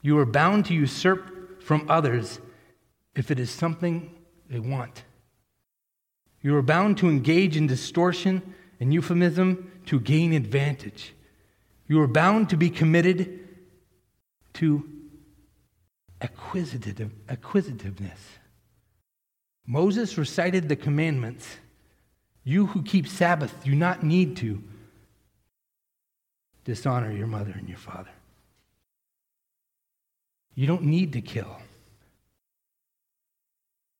[0.00, 2.40] You are bound to usurp from others
[3.14, 4.10] if it is something
[4.48, 5.04] they want.
[6.42, 11.14] You are bound to engage in distortion and euphemism to gain advantage.
[11.86, 13.48] You are bound to be committed
[14.54, 14.88] to
[16.20, 18.20] acquisitive, acquisitiveness.
[19.66, 21.58] Moses recited the commandments.
[22.44, 24.62] You who keep Sabbath do not need to
[26.64, 28.10] dishonor your mother and your father.
[30.54, 31.58] You don't need to kill.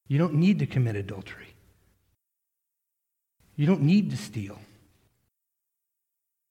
[0.09, 1.50] You don't need to commit adultery.
[3.61, 4.59] You don't need to steal.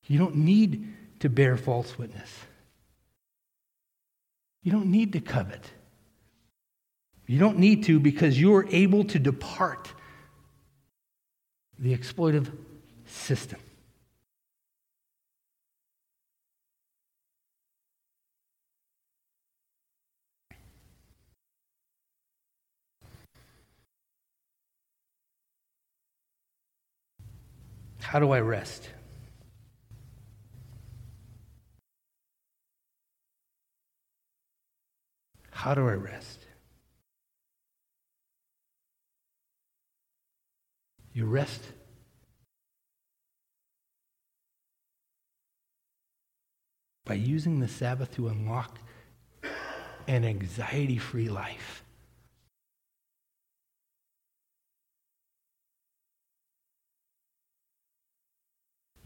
[0.05, 2.29] You don't need to bear false witness.
[4.61, 5.71] You don't need to covet.
[7.25, 9.91] You don't need to because you are able to depart
[11.79, 12.55] the exploitive
[13.07, 13.59] system.
[28.09, 28.89] How do I rest?
[35.51, 36.39] How do I rest?
[41.13, 41.61] You rest.
[47.05, 48.79] By using the Sabbath to unlock
[50.07, 51.83] an anxiety free life.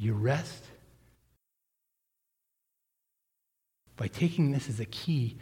[0.03, 0.65] You rest
[3.95, 5.37] by taking this as a key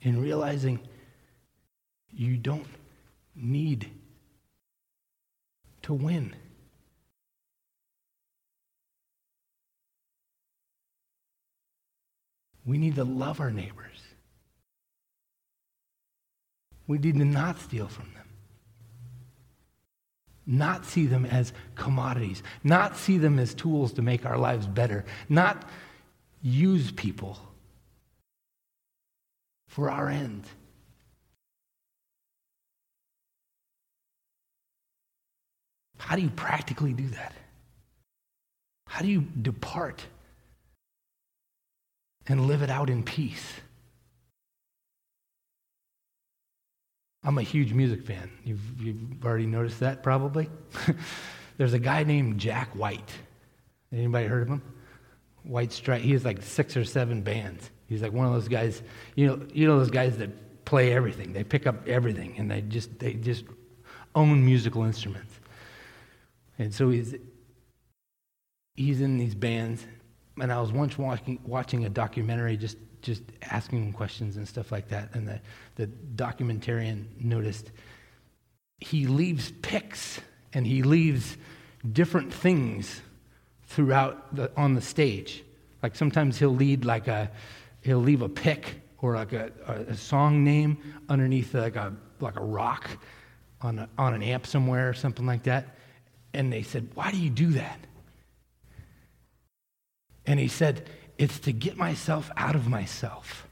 [0.00, 0.80] in realizing
[2.10, 2.66] you don't
[3.36, 3.88] need
[5.82, 6.34] to win.
[12.66, 14.02] We need to love our neighbors.
[16.88, 18.29] We need to not steal from them.
[20.50, 22.42] Not see them as commodities.
[22.64, 25.04] Not see them as tools to make our lives better.
[25.28, 25.64] Not
[26.42, 27.38] use people
[29.68, 30.44] for our end.
[35.98, 37.32] How do you practically do that?
[38.88, 40.04] How do you depart
[42.26, 43.52] and live it out in peace?
[47.22, 48.30] I'm a huge music fan.
[48.44, 50.48] You've, you've already noticed that probably.
[51.58, 53.12] There's a guy named Jack White.
[53.92, 54.62] Anybody heard of him?
[55.42, 56.00] White Stripe.
[56.00, 57.70] He has like six or seven bands.
[57.88, 58.82] He's like one of those guys,
[59.16, 61.32] you know, you know those guys that play everything.
[61.32, 63.44] They pick up everything and they just they just
[64.14, 65.40] own musical instruments.
[66.58, 67.14] And so he's
[68.74, 69.84] he's in these bands.
[70.40, 74.72] And I was once watching watching a documentary just just asking him questions and stuff
[74.72, 75.14] like that.
[75.14, 75.40] And the,
[75.76, 75.86] the
[76.16, 77.70] documentarian noticed
[78.78, 80.20] he leaves picks
[80.52, 81.36] and he leaves
[81.92, 83.00] different things
[83.66, 85.44] throughout the, on the stage.
[85.82, 87.30] Like sometimes he'll lead like a
[87.82, 90.76] he'll leave a pick or like a, a, a song name
[91.08, 92.90] underneath like a like a rock
[93.62, 95.76] on a, on an amp somewhere or something like that.
[96.34, 97.78] And they said, "Why do you do that?"
[100.26, 100.88] And he said,
[101.20, 103.46] "It's to get myself out of myself."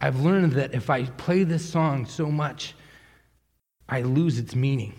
[0.00, 2.74] I've learned that if I play this song so much,
[3.88, 4.94] I lose its meaning.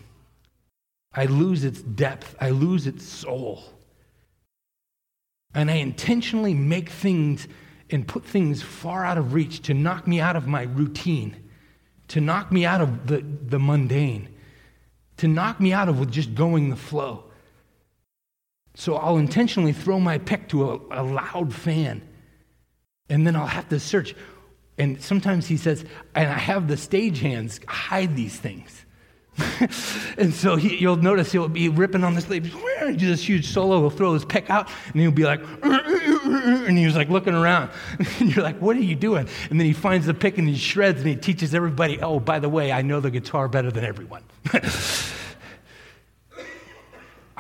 [1.14, 2.36] I lose its depth.
[2.40, 3.64] I lose its soul.
[5.54, 7.48] And I intentionally make things
[7.90, 11.36] and put things far out of reach to knock me out of my routine,
[12.10, 14.28] to knock me out of the, the mundane,
[15.18, 17.31] to knock me out of just going the flow.
[18.76, 22.02] So I'll intentionally throw my pick to a, a loud fan,
[23.10, 24.16] and then I'll have to search.
[24.78, 28.86] And sometimes he says, and I have the stage-hands hide these things.
[30.18, 33.80] and so he, you'll notice he'll be ripping on this lady, do this huge solo.
[33.80, 37.70] He'll throw his pick out, and he'll be like, and he's like looking around.
[38.20, 39.28] And you're like, what are you doing?
[39.50, 42.40] And then he finds the pick and he shreds and he teaches everybody, oh, by
[42.40, 44.24] the way, I know the guitar better than everyone.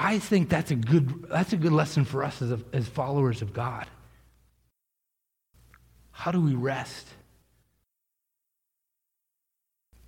[0.03, 3.43] I think that's a good, that's a good lesson for us as, a, as followers
[3.43, 3.85] of God.
[6.09, 7.07] How do we rest?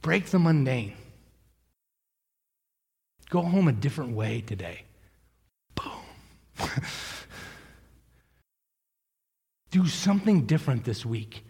[0.01, 0.95] Break the mundane.
[3.29, 4.81] Go home a different way today.
[5.75, 5.91] Boom.
[9.69, 11.45] Do something different this week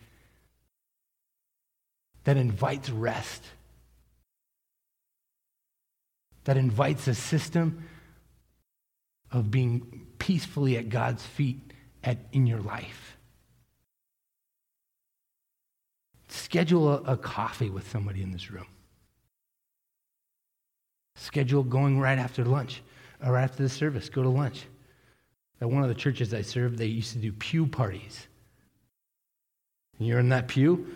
[2.26, 3.42] that invites rest,
[6.44, 7.86] that invites a system
[9.34, 11.74] of being peacefully at God's feet
[12.04, 13.18] at, in your life.
[16.30, 18.68] Schedule a, a coffee with somebody in this room.
[21.16, 22.82] Schedule going right after lunch
[23.24, 24.10] or right after the service.
[24.10, 24.66] Go to lunch.
[25.62, 28.28] At one of the churches I served, they used to do pew parties.
[30.00, 30.88] You're in that pew,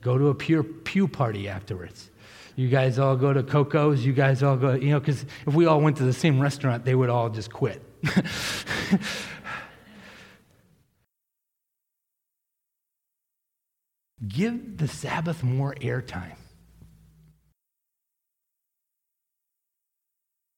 [0.00, 2.10] go to a pew, pew party afterwards.
[2.56, 5.66] You guys all go to Coco's, you guys all go, you know, because if we
[5.66, 7.82] all went to the same restaurant, they would all just quit.
[14.28, 16.36] Give the Sabbath more airtime.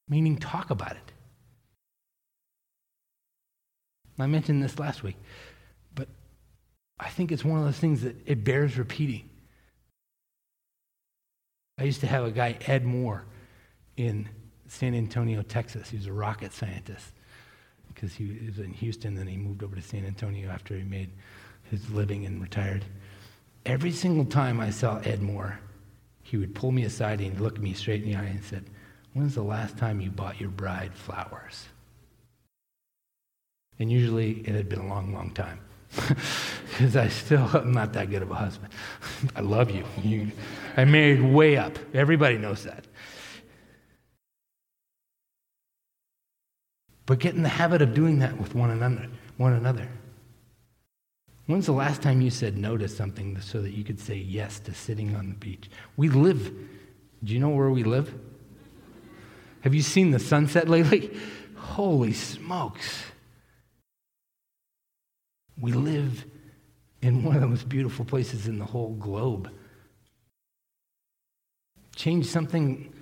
[0.08, 1.12] Meaning, talk about it.
[4.18, 5.16] I mentioned this last week,
[5.94, 6.08] but
[6.98, 9.28] I think it's one of those things that it bears repeating.
[11.78, 13.24] I used to have a guy, Ed Moore,
[13.96, 14.28] in
[14.68, 15.90] San Antonio, Texas.
[15.90, 17.12] He was a rocket scientist
[17.88, 21.10] because he was in Houston, then he moved over to San Antonio after he made
[21.70, 22.84] his living and retired.
[23.66, 25.58] Every single time I saw Ed Moore,
[26.22, 28.64] he would pull me aside and look me straight in the eye and said,
[29.12, 31.68] When's the last time you bought your bride flowers?
[33.78, 35.60] And usually it had been a long, long time.
[36.72, 38.72] Because I still am not that good of a husband.
[39.36, 39.84] I love you.
[40.02, 40.32] you.
[40.74, 41.78] I married way up.
[41.92, 42.86] Everybody knows that.
[47.04, 49.06] But get in the habit of doing that with one another.
[49.36, 49.86] One another.
[51.46, 54.58] When's the last time you said no to something so that you could say yes
[54.60, 55.68] to sitting on the beach?
[55.98, 56.54] We live.
[57.22, 58.14] Do you know where we live?
[59.60, 61.10] Have you seen the sunset lately?
[61.56, 63.11] Holy smokes.
[65.62, 66.24] We live
[67.02, 69.48] in one of the most beautiful places in the whole globe.
[71.94, 72.92] Change something,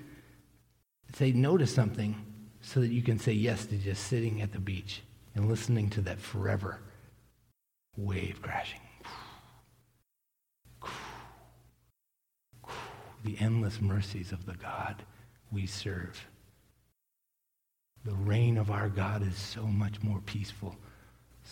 [1.15, 2.15] say no to something
[2.61, 5.01] so that you can say yes to just sitting at the beach
[5.35, 6.81] and listening to that forever
[7.97, 8.81] wave crashing.
[13.25, 15.03] The endless mercies of the God
[15.51, 16.27] we serve.
[18.05, 20.77] The reign of our God is so much more peaceful,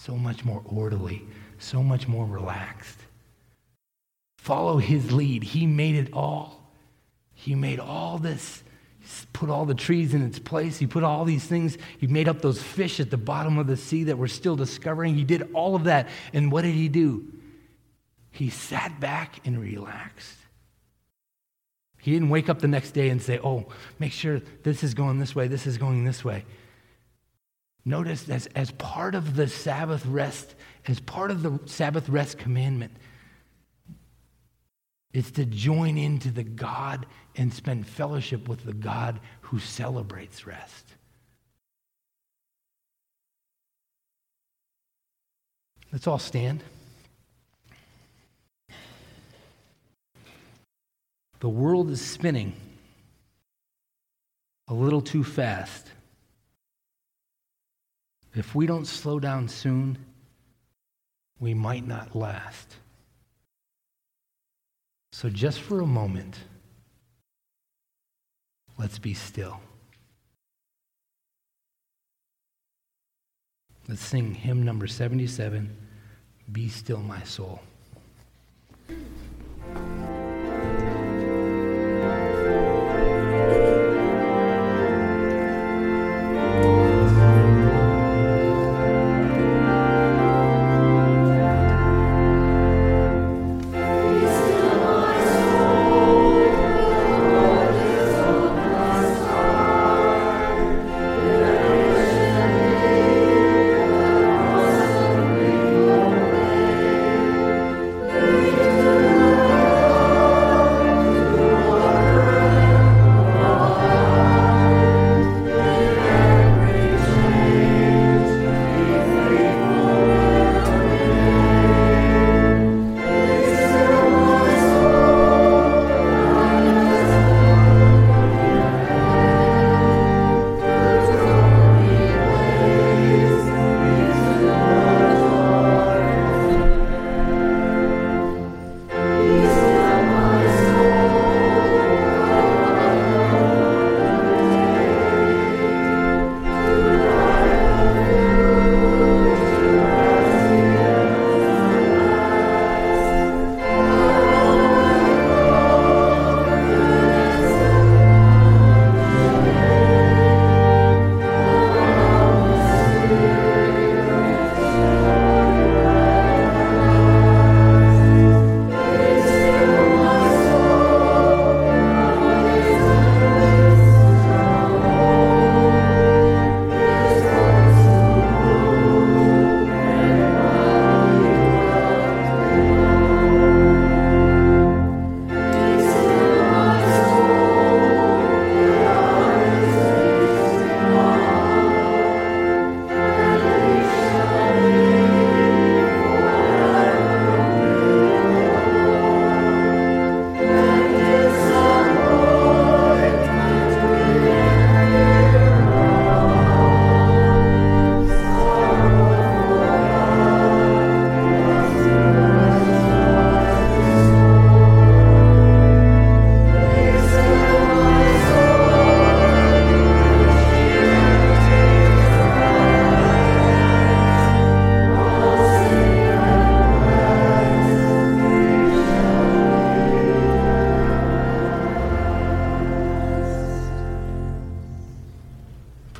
[0.05, 1.26] so much more orderly,
[1.59, 2.99] so much more relaxed.
[4.38, 5.42] Follow his lead.
[5.42, 6.72] He made it all.
[7.34, 8.62] He made all this,
[9.01, 10.76] He's put all the trees in its place.
[10.76, 11.78] He put all these things.
[11.99, 15.14] He made up those fish at the bottom of the sea that we're still discovering.
[15.14, 16.09] He did all of that.
[16.32, 17.24] And what did he do?
[18.30, 20.36] He sat back and relaxed.
[22.01, 23.66] He didn't wake up the next day and say, Oh,
[23.99, 26.44] make sure this is going this way, this is going this way.
[27.89, 30.55] Notice as, as part of the Sabbath rest,
[30.86, 32.93] as part of the Sabbath rest commandment,
[35.14, 40.84] it's to join into the God and spend fellowship with the God who celebrates rest.
[45.91, 46.62] Let's all stand.
[51.41, 52.53] The world is spinning
[54.68, 55.86] a little too fast.
[58.39, 59.99] If we don't slow down soon,
[61.41, 62.76] we might not last.
[65.11, 66.39] So, just for a moment,
[68.78, 69.59] let's be still.
[73.89, 75.76] Let's sing hymn number 77
[76.53, 77.61] Be Still, My Soul.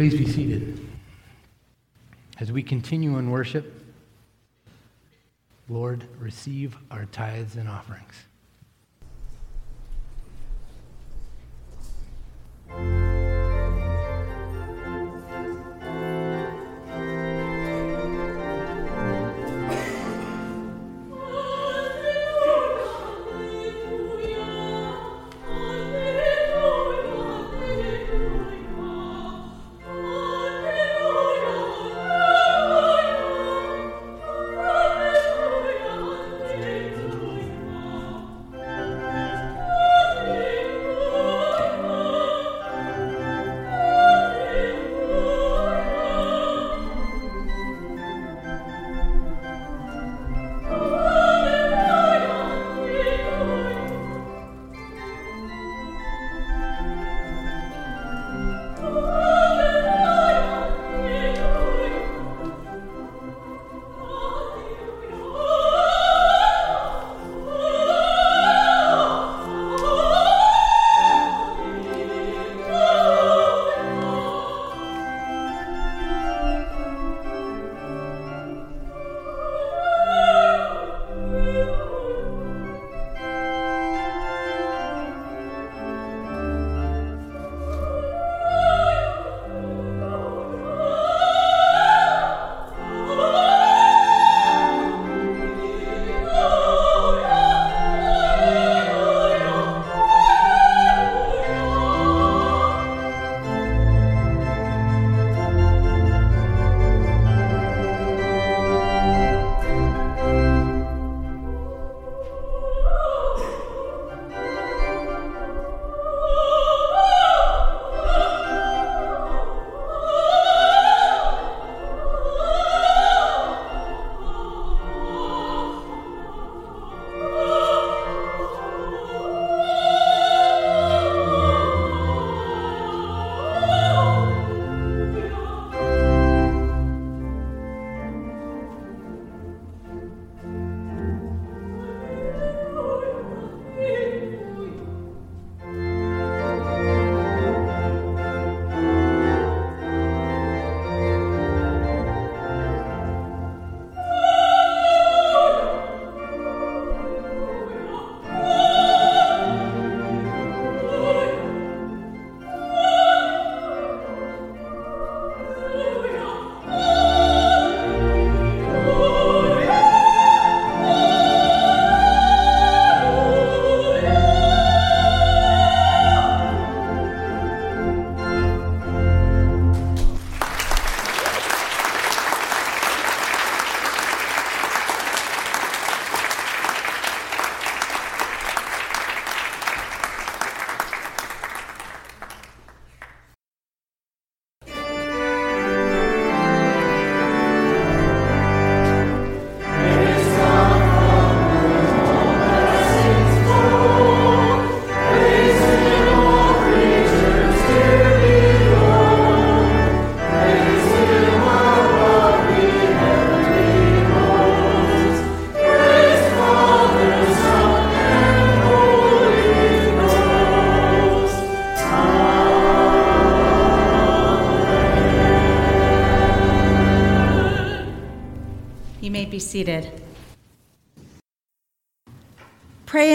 [0.09, 0.89] Please be seated.
[2.41, 3.85] As we continue in worship,
[5.69, 8.15] Lord, receive our tithes and offerings.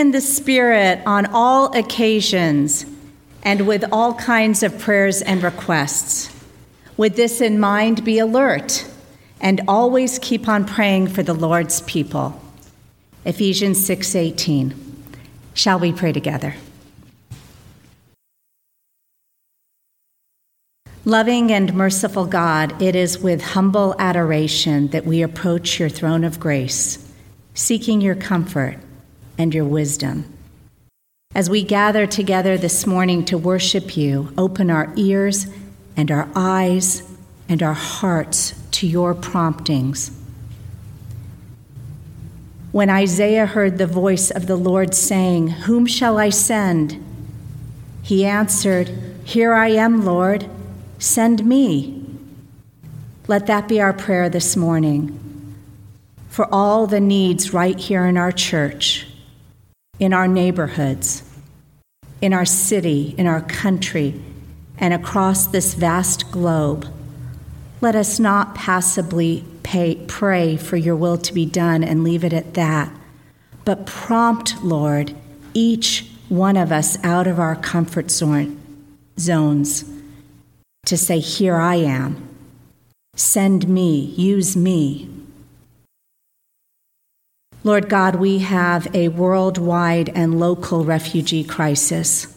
[0.03, 2.85] In the Spirit on all occasions
[3.41, 6.29] and with all kinds of prayers and requests.
[6.97, 8.85] With this in mind, be alert
[9.39, 12.37] and always keep on praying for the Lord's people.
[13.23, 14.73] Ephesians 6:18.
[15.53, 16.55] Shall we pray together?
[21.05, 26.41] Loving and merciful God, it is with humble adoration that we approach your throne of
[26.41, 26.99] grace,
[27.53, 28.79] seeking your comfort
[29.37, 30.25] and your wisdom.
[31.35, 35.47] As we gather together this morning to worship you, open our ears
[35.97, 37.03] and our eyes
[37.49, 40.11] and our hearts to your promptings.
[42.71, 47.03] When Isaiah heard the voice of the Lord saying, Whom shall I send?
[48.01, 48.89] He answered,
[49.23, 50.49] Here I am, Lord,
[50.97, 52.03] send me.
[53.27, 55.19] Let that be our prayer this morning
[56.29, 59.05] for all the needs right here in our church,
[59.99, 61.23] in our neighborhoods,
[62.21, 64.19] in our city, in our country,
[64.77, 66.87] and across this vast globe.
[67.79, 72.33] Let us not passively pay, pray for your will to be done and leave it
[72.33, 72.91] at that,
[73.65, 75.15] but prompt, Lord,
[75.53, 78.59] each one of us out of our comfort zone,
[79.19, 79.85] zones
[80.85, 82.29] to say, Here I am.
[83.15, 85.09] Send me, use me.
[87.65, 92.27] Lord God, we have a worldwide and local refugee crisis.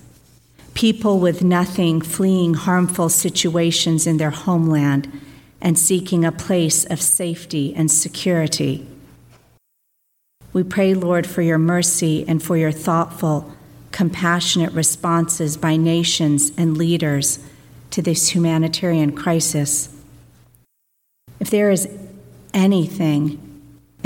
[0.74, 5.20] People with nothing fleeing harmful situations in their homeland
[5.60, 8.86] and seeking a place of safety and security.
[10.52, 13.52] We pray, Lord, for your mercy and for your thoughtful,
[13.90, 17.40] compassionate responses by nations and leaders
[17.90, 19.88] to this humanitarian crisis.
[21.40, 21.88] If there is
[22.54, 23.45] anything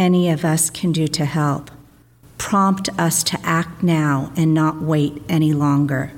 [0.00, 1.70] any of us can do to help,
[2.38, 6.10] prompt us to act now and not wait any longer.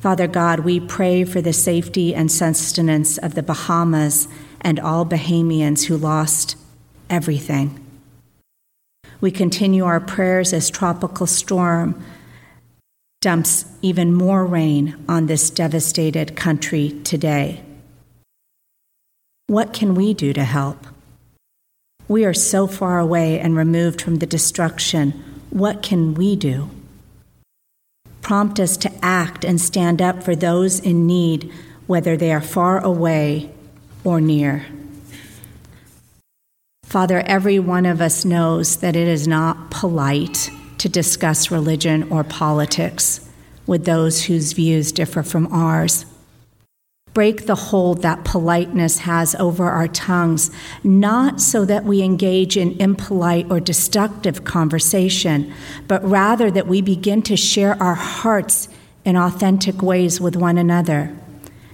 [0.00, 4.26] Father God, we pray for the safety and sustenance of the Bahamas
[4.62, 6.56] and all Bahamians who lost
[7.10, 7.78] everything.
[9.20, 12.02] We continue our prayers as tropical storm
[13.20, 17.62] dumps even more rain on this devastated country today.
[19.46, 20.86] What can we do to help?
[22.08, 25.12] We are so far away and removed from the destruction.
[25.50, 26.70] What can we do?
[28.22, 31.52] Prompt us to act and stand up for those in need,
[31.86, 33.50] whether they are far away
[34.04, 34.66] or near.
[36.84, 42.22] Father, every one of us knows that it is not polite to discuss religion or
[42.22, 43.28] politics
[43.66, 46.06] with those whose views differ from ours.
[47.16, 50.50] Break the hold that politeness has over our tongues,
[50.84, 55.50] not so that we engage in impolite or destructive conversation,
[55.88, 58.68] but rather that we begin to share our hearts
[59.06, 61.16] in authentic ways with one another.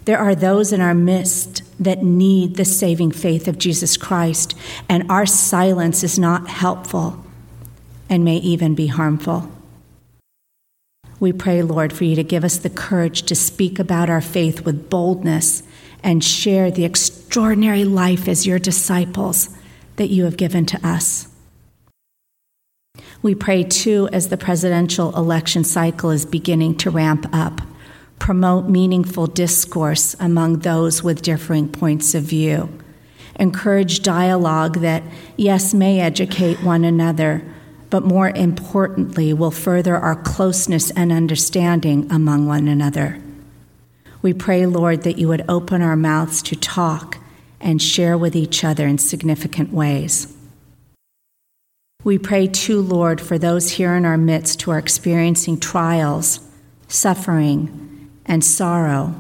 [0.04, 4.56] There are those in our midst that need the saving faith of Jesus Christ,
[4.88, 7.20] and our silence is not helpful
[8.08, 9.50] and may even be harmful.
[11.22, 14.62] We pray, Lord, for you to give us the courage to speak about our faith
[14.62, 15.62] with boldness
[16.02, 19.56] and share the extraordinary life as your disciples
[19.94, 21.28] that you have given to us.
[23.22, 27.60] We pray, too, as the presidential election cycle is beginning to ramp up,
[28.18, 32.68] promote meaningful discourse among those with differing points of view,
[33.36, 35.04] encourage dialogue that,
[35.36, 37.44] yes, may educate one another
[37.92, 43.20] but more importantly, will further our closeness and understanding among one another.
[44.22, 47.18] We pray, Lord, that you would open our mouths to talk
[47.60, 50.34] and share with each other in significant ways.
[52.02, 56.40] We pray too, Lord, for those here in our midst who are experiencing trials,
[56.88, 59.14] suffering, and sorrow.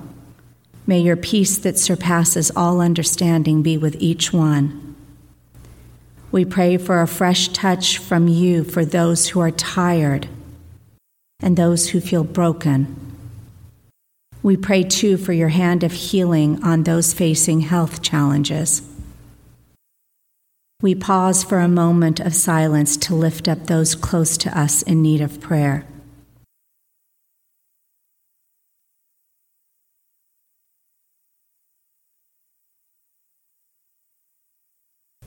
[0.86, 4.91] May your peace that surpasses all understanding be with each one.
[6.32, 10.28] We pray for a fresh touch from you for those who are tired
[11.40, 12.96] and those who feel broken.
[14.42, 18.80] We pray too for your hand of healing on those facing health challenges.
[20.80, 25.02] We pause for a moment of silence to lift up those close to us in
[25.02, 25.84] need of prayer.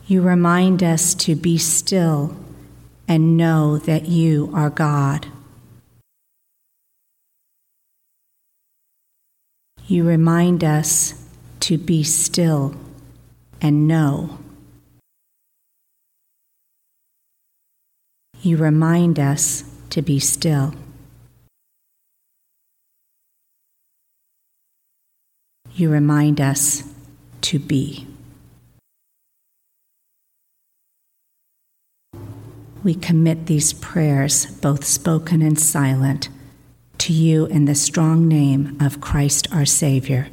[0.08, 2.36] You remind us to be still
[3.08, 5.28] and know that you are God.
[9.88, 11.16] You remind us
[11.62, 12.76] to be still
[13.60, 14.38] and know.
[18.44, 20.76] You remind us to be still.
[25.74, 26.84] You remind us
[27.42, 28.08] to be.
[32.86, 36.30] We commit these prayers, both spoken and silent,
[37.00, 40.28] to you in the strong name of Christ our Savior.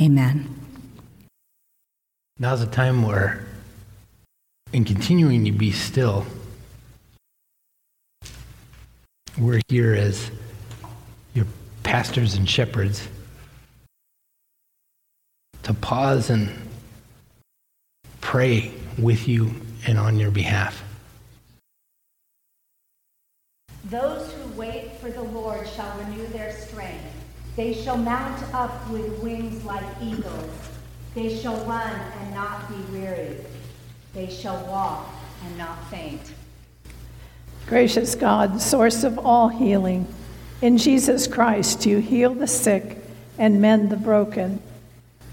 [0.00, 0.58] Amen.
[2.38, 3.46] Now's a time where,
[4.72, 6.24] in continuing to be still,
[9.36, 10.30] we're here as
[11.34, 11.44] your
[11.82, 13.06] pastors and shepherds
[15.64, 16.48] to pause and
[18.22, 19.50] pray with you
[19.86, 20.82] and on your behalf.
[23.90, 27.04] Those who wait for the Lord shall renew their strength.
[27.54, 30.50] They shall mount up with wings like eagles.
[31.14, 33.36] They shall run and not be weary.
[34.12, 35.08] They shall walk
[35.44, 36.32] and not faint.
[37.68, 40.08] Gracious God, source of all healing,
[40.62, 42.98] in Jesus Christ you heal the sick
[43.38, 44.60] and mend the broken.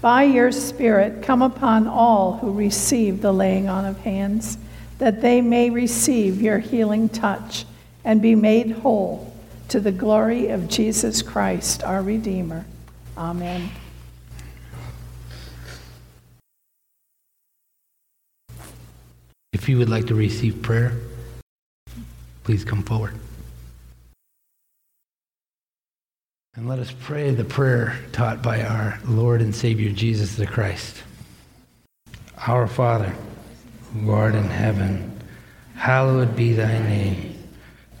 [0.00, 4.58] By your Spirit, come upon all who receive the laying on of hands,
[4.98, 7.64] that they may receive your healing touch
[8.04, 9.34] and be made whole
[9.68, 12.64] to the glory of Jesus Christ, our Redeemer.
[13.16, 13.70] Amen.
[19.52, 20.92] If you would like to receive prayer,
[22.42, 23.14] please come forward.
[26.56, 31.02] And let us pray the prayer taught by our Lord and Savior Jesus the Christ.
[32.46, 33.12] Our Father,
[33.92, 35.20] who art in heaven,
[35.74, 37.33] hallowed be thy name.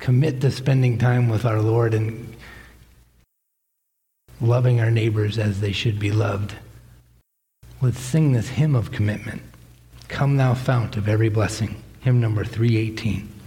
[0.00, 2.34] commit to spending time with our Lord and
[4.40, 6.54] loving our neighbors as they should be loved.
[7.82, 9.42] Let's sing this hymn of commitment.
[10.08, 11.82] Come, thou fount of every blessing.
[12.00, 13.39] Hymn number 318.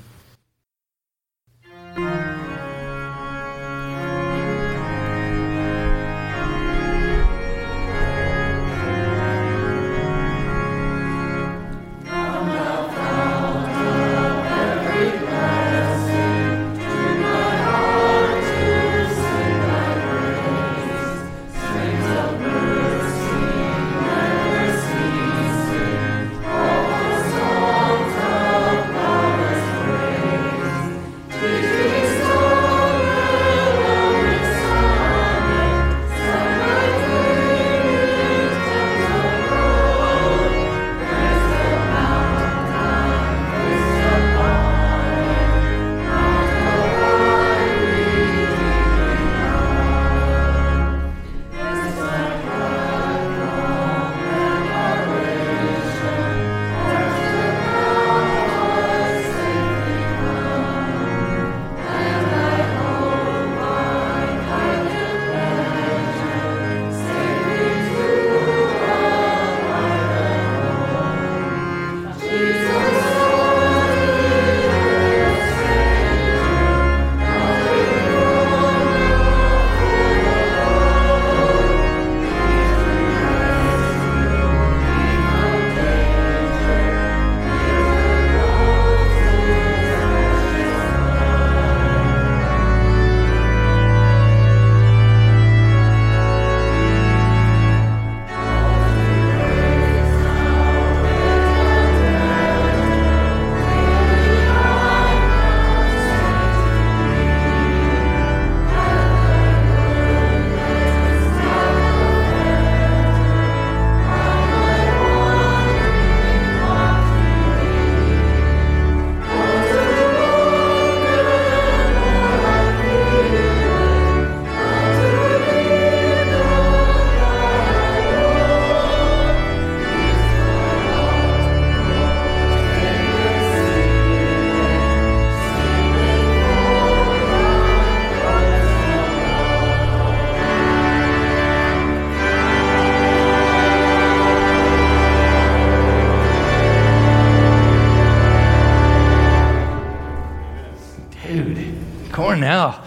[152.18, 152.84] Now.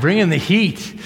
[0.00, 0.98] Bring in the heat.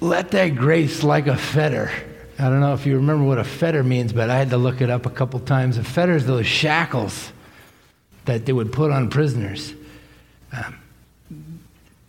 [0.00, 1.90] Let that grace like a fetter.
[2.38, 4.80] I don't know if you remember what a fetter means, but I had to look
[4.80, 5.76] it up a couple times.
[5.76, 7.32] A fetter is those shackles
[8.26, 9.74] that they would put on prisoners.
[10.52, 10.78] Um,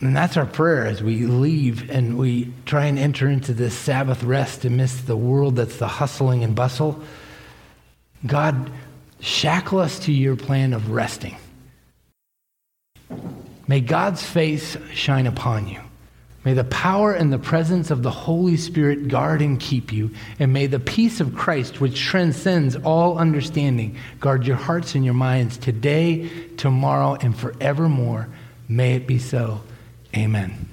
[0.02, 4.24] and that's our prayer as we leave and we try and enter into this Sabbath
[4.24, 7.02] rest amidst the world that's the hustling and bustle.
[8.26, 8.70] God,
[9.20, 11.38] shackle us to your plan of resting.
[13.70, 15.80] May God's face shine upon you.
[16.44, 20.10] May the power and the presence of the Holy Spirit guard and keep you.
[20.40, 25.14] And may the peace of Christ, which transcends all understanding, guard your hearts and your
[25.14, 28.28] minds today, tomorrow, and forevermore.
[28.68, 29.62] May it be so.
[30.18, 30.68] Amen.